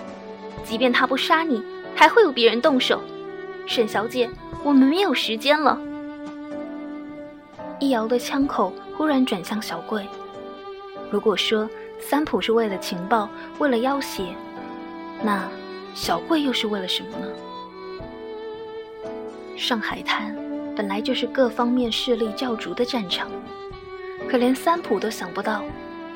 [0.64, 1.64] 即便他不杀你，
[1.96, 3.02] 还会有别人动手。
[3.68, 4.30] 沈小姐，
[4.64, 5.80] 我们没有时间了。
[7.80, 10.06] 易遥的枪口忽然转向小贵。
[11.12, 11.70] 如果说
[12.00, 14.24] 三浦是为了情报，为了要挟，
[15.22, 15.48] 那……
[15.94, 17.28] 小贵又是为了什么呢？
[19.56, 20.36] 上海滩
[20.76, 23.32] 本来就是各方面势力较足的战场，
[24.30, 25.64] 可连三浦都想不到，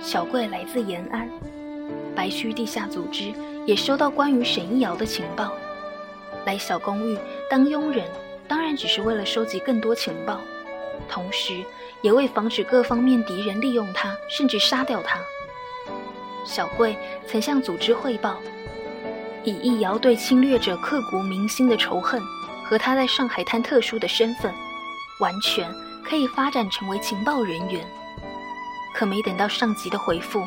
[0.01, 1.29] 小贵来自延安，
[2.15, 3.31] 白须地下组织
[3.65, 5.53] 也收到关于沈一瑶的情报，
[6.45, 7.17] 来小公寓
[7.49, 8.05] 当佣人，
[8.47, 10.41] 当然只是为了收集更多情报，
[11.07, 11.63] 同时
[12.01, 15.19] 也为防止各方面敌人利用他，甚至杀掉他。
[16.43, 18.37] 小贵曾向组织汇报。
[19.45, 22.21] 以易遥对侵略者刻骨铭心的仇恨
[22.65, 24.53] 和他在上海滩特殊的身份，
[25.21, 27.81] 完全可以发展成为情报人员。
[28.93, 30.41] 可没等到上级的回复，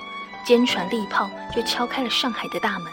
[0.44, 2.92] 坚船利炮就敲开了上海的大门。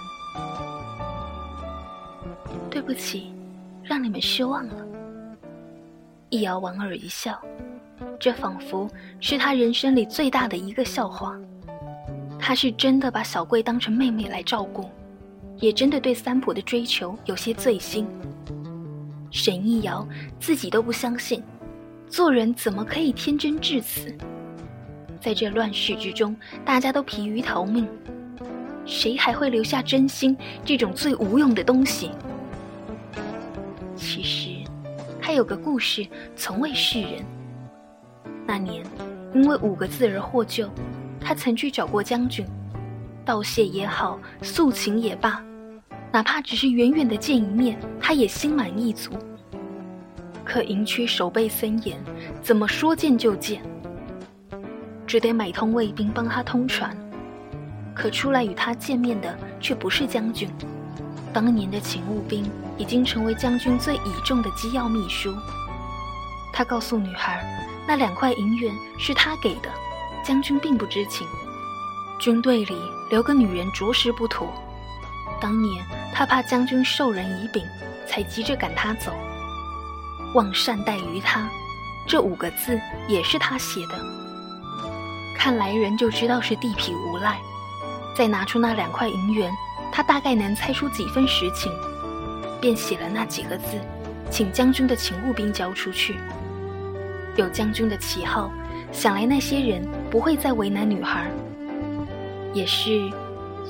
[2.69, 3.33] 对不起，
[3.83, 4.85] 让你们失望了。
[6.29, 7.39] 易遥莞尔一笑，
[8.19, 11.35] 这仿佛是他人生里最大的一个笑话。
[12.39, 14.89] 他是真的把小贵当成妹妹来照顾。
[15.57, 18.07] 也真的对三浦的追求有些醉心。
[19.29, 20.07] 沈易瑶
[20.39, 21.43] 自己都不相信，
[22.07, 24.17] 做人怎么可以天真至此？
[25.19, 27.88] 在这乱世之中，大家都疲于逃命，
[28.86, 32.12] 谁还会留下真心这种最无用的东西？
[33.95, 34.49] 其实，
[35.21, 37.25] 他有个故事从未示人。
[38.47, 38.84] 那年，
[39.34, 40.69] 因为五个字而获救，
[41.19, 42.45] 他曾去找过将军，
[43.25, 45.43] 道谢也好，诉情也罢。
[46.12, 49.12] 哪怕只是远远的见一面，他也心满意足。
[50.43, 51.99] 可营区守备森严，
[52.41, 53.62] 怎么说见就见？
[55.09, 56.95] 只得买通卫兵帮他通传。
[57.95, 60.47] 可出来与他见面的却不是将军，
[61.33, 65.35] 当年的勤务兵已经成为将军最倚重的机要秘书。
[66.53, 67.43] 他告诉女孩，
[67.87, 69.69] 那两块银元是他给的，
[70.23, 71.25] 将军并不知情。
[72.19, 72.77] 军队里
[73.09, 74.47] 留个女人着实不妥。
[75.41, 77.65] 当年他怕将军授人以柄，
[78.05, 79.11] 才急着赶他走。
[80.35, 81.49] 望善待于他，
[82.05, 84.18] 这五个字也是他写的。
[85.39, 87.39] 看来人就知道是地痞无赖。
[88.13, 89.49] 再拿出那两块银元，
[89.89, 91.71] 他大概能猜出几分实情，
[92.60, 93.80] 便写了那几个字，
[94.30, 96.17] 请将军的勤务兵交出去。
[97.38, 98.52] 有将军的旗号，
[98.91, 101.32] 想来那些人不会再为难女孩。
[102.54, 103.10] 也是。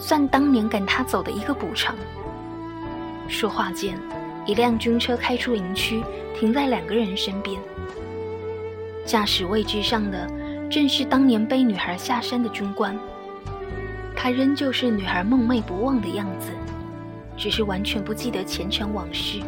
[0.02, 1.94] 算当年赶他走的一个补偿。
[3.28, 4.00] 说话间，
[4.46, 6.02] 一辆军车开出营区，
[6.40, 7.60] 停在两个人身边。
[9.06, 10.26] 驾驶位置上的
[10.70, 12.98] 正是当年背女孩下山的军官。
[14.16, 16.52] 他仍旧是女孩梦寐不忘的样子，
[17.36, 19.42] 只是完全不记得前尘往事，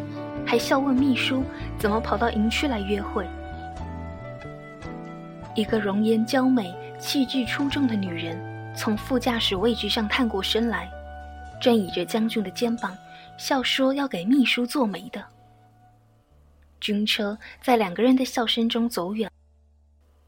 [0.46, 1.44] 还笑问秘书
[1.78, 3.26] 怎么跑到营区来约会。
[5.54, 8.36] 一个容颜娇美、气质出众的女人。
[8.74, 10.90] 从副驾驶位置上探过身来，
[11.60, 12.96] 正倚着将军的肩膀，
[13.36, 15.22] 笑说要给秘书做媒的。
[16.80, 19.30] 军车在两个人的笑声中走远，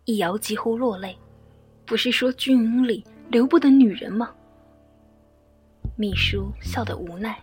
[0.04, 1.16] 易遥几乎落泪。
[1.86, 4.30] 不是说军营里留不得女人吗？
[5.96, 7.38] 秘书笑得无奈，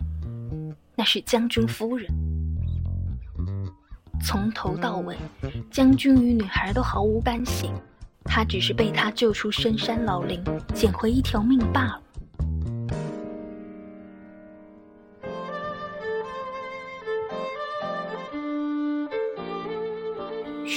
[0.96, 2.08] 那是将军夫人。
[4.24, 5.16] 从头到尾，
[5.70, 7.72] 将军与女孩都毫无干系。
[8.24, 10.44] 他只是被他救出深山老林，
[10.74, 12.02] 捡回一条命罢了。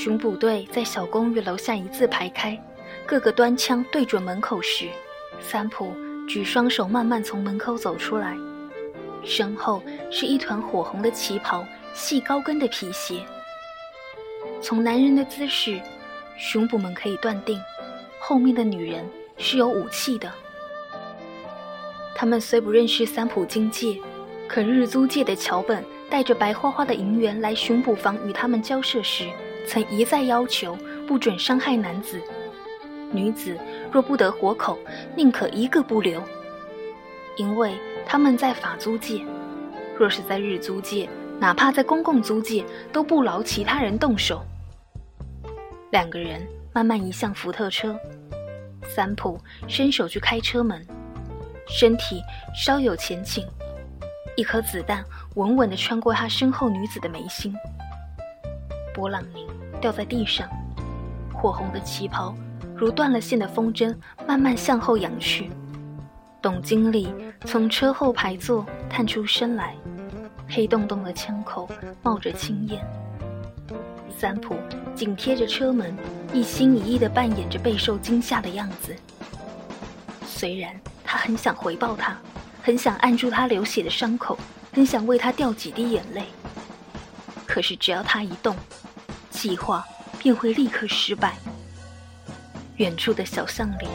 [0.05, 2.63] 巡捕队在小公寓楼下一字排开，
[3.07, 4.91] 个个端枪对准门口时，
[5.41, 5.95] 三浦
[6.29, 8.37] 举双手慢慢从门口走出来，
[9.25, 13.25] 身后是一团火红的旗袍，细高跟的皮鞋。
[14.61, 15.81] 从男人的姿势。
[16.37, 17.59] 巡捕们可以断定，
[18.19, 20.31] 后面的女人是有武器的。
[22.15, 23.99] 他们虽不认识三浦京介，
[24.47, 29.31] 可日租界的桥本带着白花花的银元来巡捕房与他们交涉时，
[29.67, 32.21] 曾一再要求不准伤害男子。
[33.13, 33.57] 女子
[33.93, 34.79] 若不得活口，
[35.17, 36.23] 宁可一个不留。
[37.37, 37.75] 因为
[38.07, 39.25] 他们在法租界，
[39.99, 41.09] 若是在日租界，
[41.41, 44.45] 哪怕在公共租界，都不劳其他人动手。
[45.91, 47.97] 两个人慢慢移向福特车，
[48.83, 50.85] 三浦伸手去开车门，
[51.69, 52.21] 身体
[52.55, 53.47] 稍有前倾，
[54.37, 55.05] 一颗子弹
[55.35, 57.55] 稳稳地穿过他身后女子的眉心。
[58.93, 59.45] 波朗宁
[59.81, 60.49] 掉在地上，
[61.33, 62.35] 火红的旗袍。
[62.77, 63.95] 如断了线的风筝，
[64.27, 65.49] 慢慢向后仰去。
[66.43, 67.15] 董经理
[67.45, 69.77] 从车后排座探出身来，
[70.49, 71.69] 黑洞洞的枪口
[72.03, 72.85] 冒着青烟。
[74.19, 74.57] 三浦
[74.95, 75.97] 紧贴着车门，
[76.33, 78.95] 一心一意地扮演着备受惊吓的样子。
[80.27, 82.19] 虽然他很想回报他，
[82.61, 84.37] 很想按住他流血的伤口，
[84.73, 86.25] 很想为他掉几滴眼泪，
[87.47, 88.55] 可是只要他一动，
[89.35, 89.85] 计划
[90.19, 91.35] 便会立刻失败。
[92.77, 93.87] 远处的小巷里，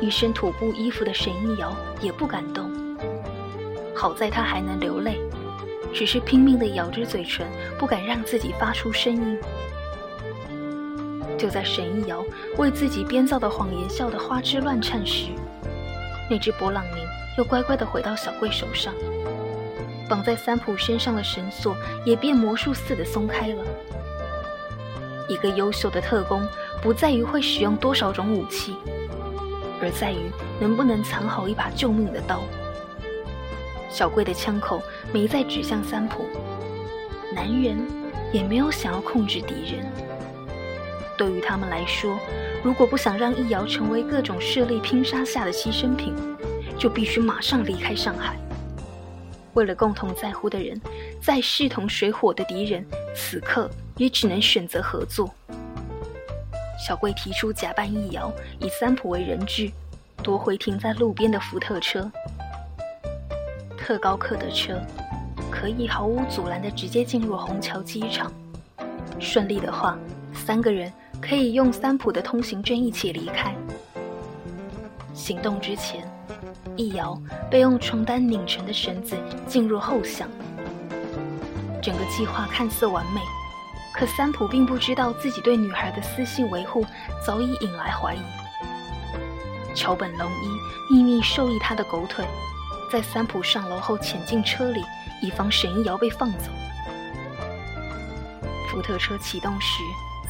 [0.00, 2.70] 一身土布衣服的沈一瑶也不敢动。
[3.94, 5.20] 好在他还能流泪，
[5.92, 7.46] 只是拼命地咬着嘴唇，
[7.78, 9.38] 不敢让自己发出声音。
[11.36, 12.24] 就在沈一瑶
[12.56, 15.26] 为自己编造的谎言笑得花枝乱颤时，
[16.30, 17.04] 那只勃朗宁
[17.36, 18.94] 又乖乖地回到小贵手上，
[20.08, 23.64] 绑在三浦身上的绳索也变魔术似的松开了。
[25.28, 26.46] 一个优秀的特工。
[26.82, 28.74] 不在于会使用多少种武器，
[29.80, 30.18] 而在于
[30.58, 32.42] 能不能藏好一把救命的刀。
[33.88, 36.26] 小贵的枪口没再指向三浦，
[37.32, 37.78] 男人
[38.32, 39.86] 也没有想要控制敌人。
[41.16, 42.18] 对于他们来说，
[42.64, 46.12] 如果不想让易遥成为各种势力拼杀下的牺牲品，
[46.76, 48.36] 就必须马上离开上海。
[49.52, 50.80] 为了共同在乎的人，
[51.20, 55.32] 再势同水火的敌人，此刻也只能选择合作。
[56.84, 59.70] 小贵提出假扮易遥，以三浦为人质，
[60.22, 62.10] 夺回停在路边的福特车。
[63.76, 64.80] 特高客的车
[65.50, 68.32] 可以毫无阻拦地直接进入虹桥机场。
[69.20, 69.96] 顺利的话，
[70.32, 73.54] 三个人可以用三浦的通行证一起离开。
[75.14, 76.10] 行动之前，
[76.76, 79.16] 易遥被用床单拧成的绳子
[79.46, 80.28] 进入后巷。
[81.80, 83.20] 整个计划看似完美。
[84.02, 86.84] 可三浦并不知道自己对女孩的私信维护
[87.24, 88.18] 早已引来怀疑。
[89.76, 92.26] 桥本龙一秘密授意他的狗腿，
[92.90, 94.82] 在三浦上楼后潜进车里，
[95.22, 96.50] 以防沈一瑶被放走。
[98.68, 99.84] 福特车启动时，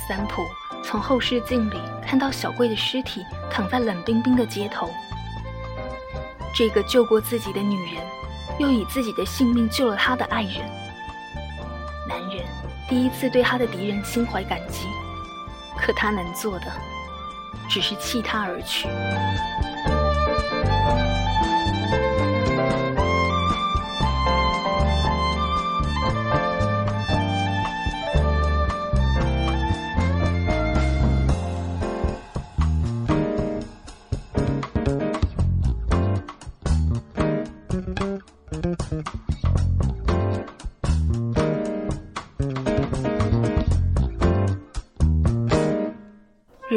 [0.07, 0.43] 三浦
[0.85, 4.91] 从后视镜里看到小贵的尸体躺在冷冰冰的街头。
[6.55, 8.05] 这个救过自己的女人，
[8.59, 10.82] 又以自己的性命救了他的爱人。
[12.89, 14.87] 第一次对他的敌人心怀感激，
[15.79, 16.67] 可他能做的，
[17.69, 18.87] 只是弃他而去。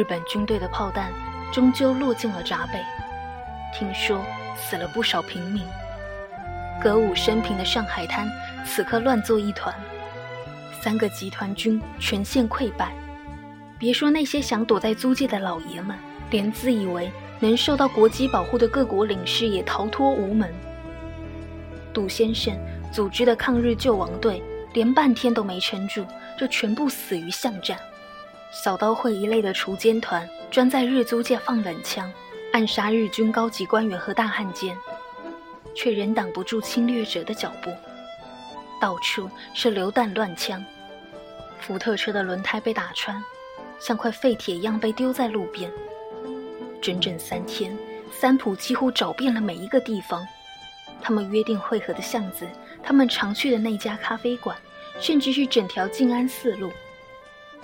[0.08, 1.12] 本军队的炮弹
[1.52, 2.80] 终究落进了闸北，
[3.72, 4.24] 听说
[4.56, 5.62] 死了不少平民。
[6.80, 8.28] 歌舞升平的上海滩
[8.64, 9.74] 此刻乱作一团，
[10.80, 12.92] 三个集团军全线溃败。
[13.78, 15.96] 别说那些想躲在租界的老爷们，
[16.30, 20.52] 连自以为能受到国际保护的各国领事也逃脱无门。
[21.92, 22.54] 杜先生
[22.92, 24.42] 组织的抗日救亡队
[24.74, 26.04] 连半天都没撑住，
[26.38, 27.78] 就全部死于巷战。
[28.52, 32.10] 小刀会一类的锄奸团专在日租界放冷枪，
[32.52, 34.76] 暗杀日军高级官员和大汉奸，
[35.74, 37.70] 却仍挡不住侵略者的脚步。
[38.80, 40.64] 到处是流弹乱枪，
[41.60, 43.22] 福特车的轮胎被打穿，
[43.78, 45.70] 像块废铁一样被丢在路边。
[46.80, 47.76] 整整三天，
[48.12, 50.26] 三浦几乎找遍了每一个地方：
[51.02, 52.46] 他们约定会合的巷子，
[52.82, 54.56] 他们常去的那家咖啡馆，
[55.00, 56.70] 甚至是整条静安寺路。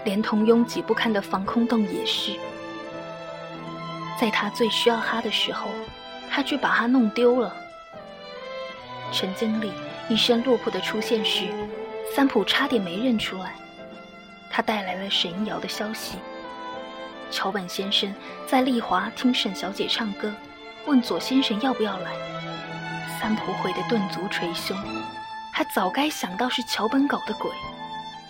[0.04, 2.38] 连同拥挤不堪的防空洞也是，
[4.20, 5.68] 在他最需要他的时候，
[6.30, 7.54] 他却把他弄丢了。
[9.12, 9.70] 陈经理
[10.08, 11.46] 一身落魄的出现时，
[12.14, 13.54] 三浦差点没认出来。
[14.50, 16.16] 他带来了沈一瑶的消息。
[17.30, 18.14] 桥本先生
[18.46, 20.32] 在丽华听沈小姐唱歌，
[20.84, 22.12] 问左先生要不要来。
[23.20, 24.76] 三浦悔得顿足捶胸，
[25.52, 27.50] 他早该想到是桥本搞的鬼。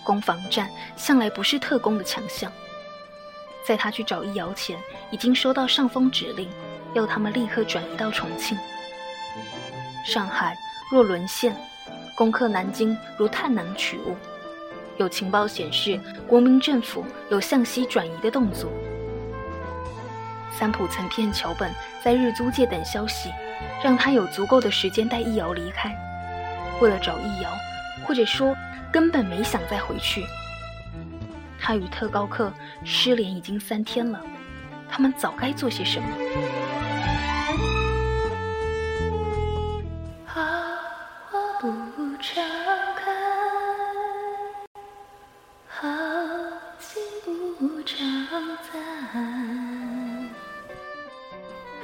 [0.03, 2.51] 攻防战向来不是特工的强项。
[3.65, 4.77] 在他去找易遥前，
[5.09, 6.49] 已经收到上峰指令，
[6.93, 8.57] 要他们立刻转移到重庆。
[10.05, 10.57] 上海
[10.91, 11.55] 若沦陷，
[12.13, 14.17] 攻克南京如探囊取物。
[14.97, 18.69] 有情报显示，国民政府有向西转移的动作。
[20.51, 21.73] 三浦曾骗桥本
[22.03, 23.31] 在日租界等消息，
[23.81, 25.91] 让他有足够的时间带易遥离开。
[26.81, 27.49] 为了找易遥，
[28.05, 28.55] 或者说
[28.93, 30.23] 根本没想再回去。
[31.59, 32.53] 他与特高课
[32.85, 34.21] 失联已经三天了，
[34.87, 36.07] 他们早该做些什么。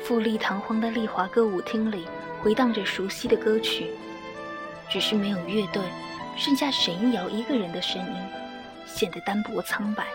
[0.03, 2.07] 富丽堂皇的丽华歌舞厅里
[2.41, 3.87] 回荡着熟悉的歌曲，
[4.89, 5.81] 只是没有乐队，
[6.39, 8.15] 剩下沈一瑶一个人的声音，
[8.85, 10.05] 显得单薄苍白。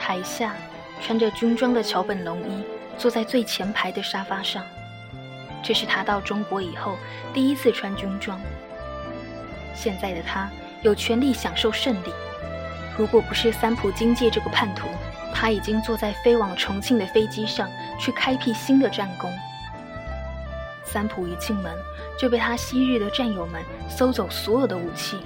[0.00, 0.56] 台下
[1.00, 2.64] 穿着军装的桥本龙一
[2.98, 4.64] 坐在最前排的沙发上，
[5.62, 6.96] 这是他到中国以后
[7.32, 8.40] 第一次穿军装。
[9.76, 10.50] 现在的他
[10.82, 12.12] 有权利享受胜利，
[12.98, 14.88] 如果不是三浦经介这个叛徒。
[15.32, 19.30] 他已经坐在飞往重庆的飞机上，去开辟新的战功。
[20.86, 21.76] 三浦一进门，
[22.16, 25.18] 就被他昔日的战友们搜走所有的武器。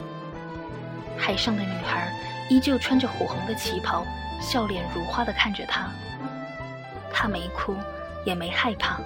[1.17, 2.13] 海上的女孩
[2.49, 4.07] 依旧穿着火红的旗袍，
[4.41, 5.91] 笑脸如花地看着他。
[7.13, 7.77] 他没哭，
[8.25, 8.99] 也没害怕。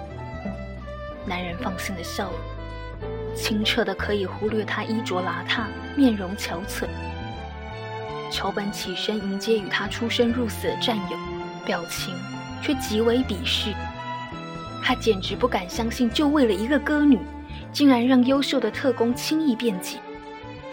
[1.25, 2.37] 男人放心地笑了，
[3.35, 6.87] 清澈的可以忽略他衣着邋遢，面容憔悴。
[8.31, 11.17] 桥本起身迎接与他出生入死的战友，
[11.65, 12.15] 表情
[12.61, 13.73] 却极为鄙视。
[14.87, 17.17] 他简直不敢相信，就为了一个歌女，
[17.73, 19.97] 竟然让优秀的特工轻易辩解。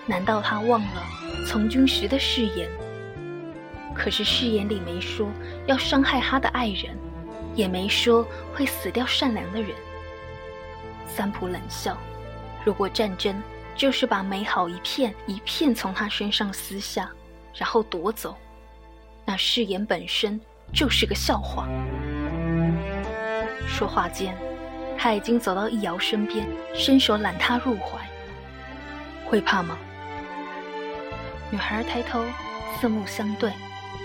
[0.05, 1.03] 难道他忘了
[1.49, 2.69] 从军时的誓言？
[3.95, 5.31] 可是誓言里没说
[5.65, 6.95] 要伤害他的爱人，
[7.55, 9.71] 也没说会死掉善良的人。
[11.07, 11.97] 三浦冷笑：
[12.67, 13.43] 如果战争
[13.75, 17.11] 就是把美好一片一片从他身上撕下。
[17.55, 18.37] 然后夺走，
[19.25, 20.39] 那誓言本身
[20.71, 21.67] 就是个笑话。
[23.67, 24.37] 说话间，
[24.97, 27.99] 他已经走到易遥身边，伸手揽她入怀。
[29.25, 29.79] 会怕吗？
[31.51, 32.25] 女孩抬头，
[32.79, 33.53] 四目相对。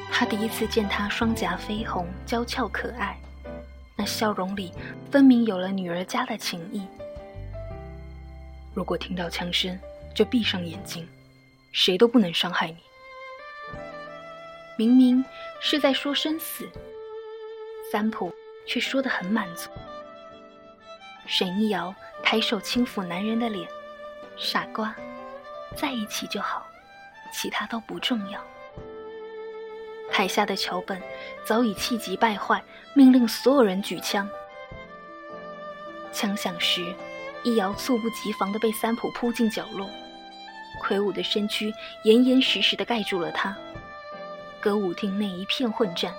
[0.09, 3.17] 他第一次见她双颊绯红，娇俏可爱，
[3.95, 4.71] 那笑容里
[5.11, 6.87] 分明有了女儿家的情意。
[8.73, 9.77] 如果听到枪声，
[10.15, 11.07] 就闭上眼睛，
[11.71, 12.77] 谁都不能伤害你。
[14.77, 15.23] 明明
[15.59, 16.69] 是在说生死，
[17.91, 18.33] 三浦
[18.67, 19.69] 却说得很满足。
[21.25, 21.93] 沈一瑶
[22.23, 23.67] 抬手轻抚男人的脸，
[24.37, 24.95] 傻瓜，
[25.75, 26.65] 在一起就好，
[27.33, 28.39] 其他都不重要。
[30.11, 31.01] 台下的桥本
[31.45, 32.63] 早已气急败坏，
[32.93, 34.29] 命令所有人举枪。
[36.13, 36.95] 枪响时，
[37.43, 39.89] 一瑶猝不及防地被三浦扑进角落，
[40.81, 43.55] 魁梧的身躯严严实实地盖住了他。
[44.59, 46.11] 歌舞厅内一片混战，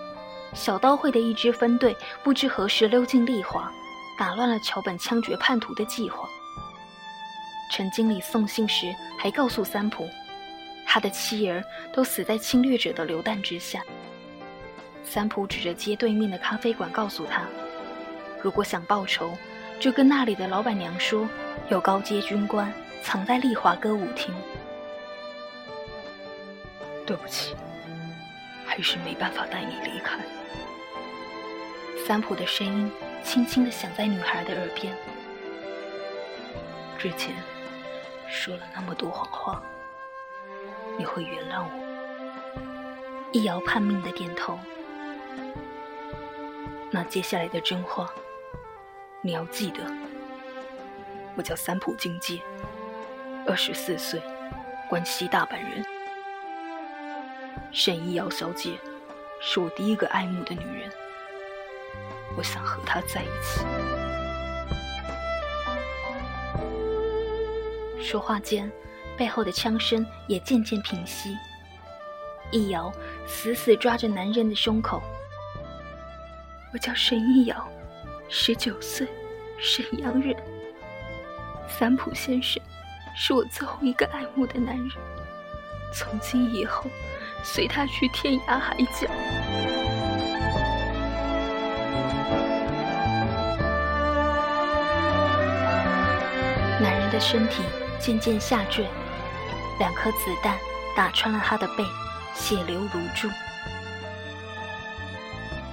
[0.55, 3.71] 小刀会的一支分队不知何时溜进丽华，
[4.19, 6.29] 打乱了桥本枪决叛徒的计划。
[7.71, 10.09] 陈经理送信时还告诉三浦，
[10.87, 13.83] 他的妻儿都死在侵略者的流弹之下。
[15.05, 17.43] 三浦指着街对面的咖啡馆告诉他，
[18.43, 19.37] 如果想报仇，
[19.79, 21.29] 就跟那里的老板娘说，
[21.69, 22.73] 有高阶军官
[23.03, 24.35] 藏在丽华歌舞厅。
[27.07, 27.55] 对不起。
[28.65, 30.19] 还是没办法带你离开。
[32.09, 32.91] 三浦的声音
[33.23, 34.97] 轻轻的响在女孩的耳边。
[36.97, 37.35] 之前
[38.27, 39.63] 说了那么多谎话，
[40.97, 42.61] 你会原谅我？
[43.31, 44.59] 易遥叛命的点头。
[46.91, 48.11] 那接下来的真话，
[49.21, 49.81] 你要记得。
[51.37, 52.41] 我叫三浦京介，
[53.47, 54.19] 二十四岁，
[54.89, 55.85] 关西大阪人。
[57.71, 58.79] 沈一瑶小姐
[59.43, 60.91] 是我第一个爱慕的女人，
[62.39, 63.65] 我想和他在一起。
[68.01, 68.71] 说话间，
[69.17, 71.37] 背后的枪声也渐渐平息。
[72.53, 72.93] 易遥
[73.27, 75.03] 死死抓着男人的胸口。
[76.73, 77.69] 我叫沈易遥，
[78.29, 79.09] 十九岁，
[79.59, 80.37] 沈阳人。
[81.69, 82.63] 三浦先生
[83.17, 84.91] 是我最后一个爱慕的男人，
[85.93, 86.85] 从今以后。
[87.45, 89.78] 随他去天涯海角。
[97.19, 97.65] 的身体
[97.99, 98.87] 渐渐下坠，
[99.81, 100.57] 两颗子弹
[100.95, 101.85] 打穿了他的背，
[102.33, 103.29] 血流如注。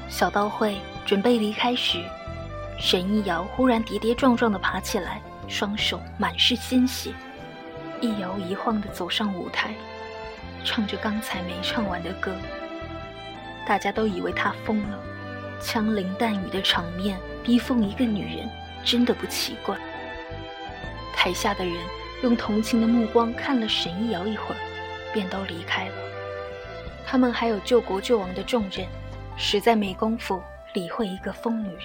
[0.09, 2.03] 小刀会准备离开时，
[2.79, 7.13] 沈一瑶忽然跌跌撞撞地爬起来，双手满是鲜血，
[8.01, 9.75] 一摇一晃地走上舞台，
[10.63, 12.33] 唱着刚才没唱完的歌。
[13.67, 14.99] 大家都以为他疯了，
[15.61, 18.49] 枪林弹雨的场面逼疯一个女人，
[18.83, 19.77] 真的不奇怪。
[21.25, 21.73] 台下的人
[22.21, 24.57] 用同情的目光看了沈一瑶一会儿，
[25.11, 25.95] 便都离开了。
[27.03, 28.85] 他们还有救国救亡的重任，
[29.35, 30.39] 实在没工夫
[30.73, 31.83] 理会一个疯女人。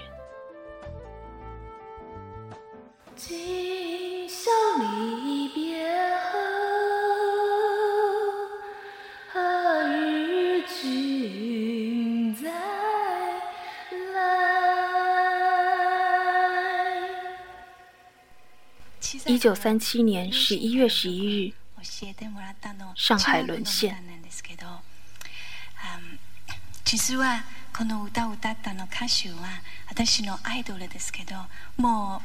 [19.40, 21.94] 九三七年十一月十一日，
[22.94, 23.96] 上海沦陷。
[26.84, 27.42] 実は
[27.74, 31.36] この歌を歌ったの歌手は私のアイドルですけど
[31.78, 32.20] も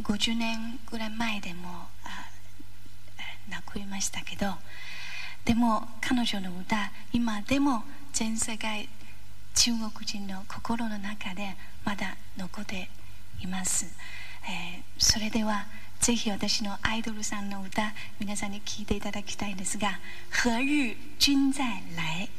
[0.00, 1.86] う50年ぐらい前でも
[3.48, 4.54] 亡くいましたけど
[5.44, 8.88] でも彼女の歌今でも全世界
[9.54, 11.54] 中国人の心の中で
[11.84, 12.90] まだ残って
[13.40, 13.86] います、
[14.42, 15.66] えー、それでは
[16.00, 19.98] ぜひ私のアイドルさんの歌皆さんに聴いていただきたいんですが
[20.44, 22.30] 「何日君在来」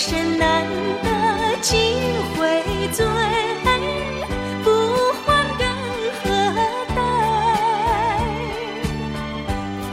[0.00, 0.64] 人生难
[1.02, 1.08] 得
[1.60, 1.76] 几
[2.34, 3.04] 回醉
[4.64, 4.70] 不
[5.12, 5.62] 欢更
[6.22, 6.24] 何
[6.96, 6.98] 待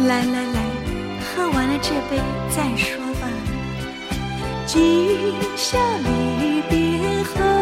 [0.07, 0.57] 来来来
[1.19, 3.27] 喝完了这杯再说吧。
[4.65, 6.73] 今宵离别
[7.23, 7.56] 后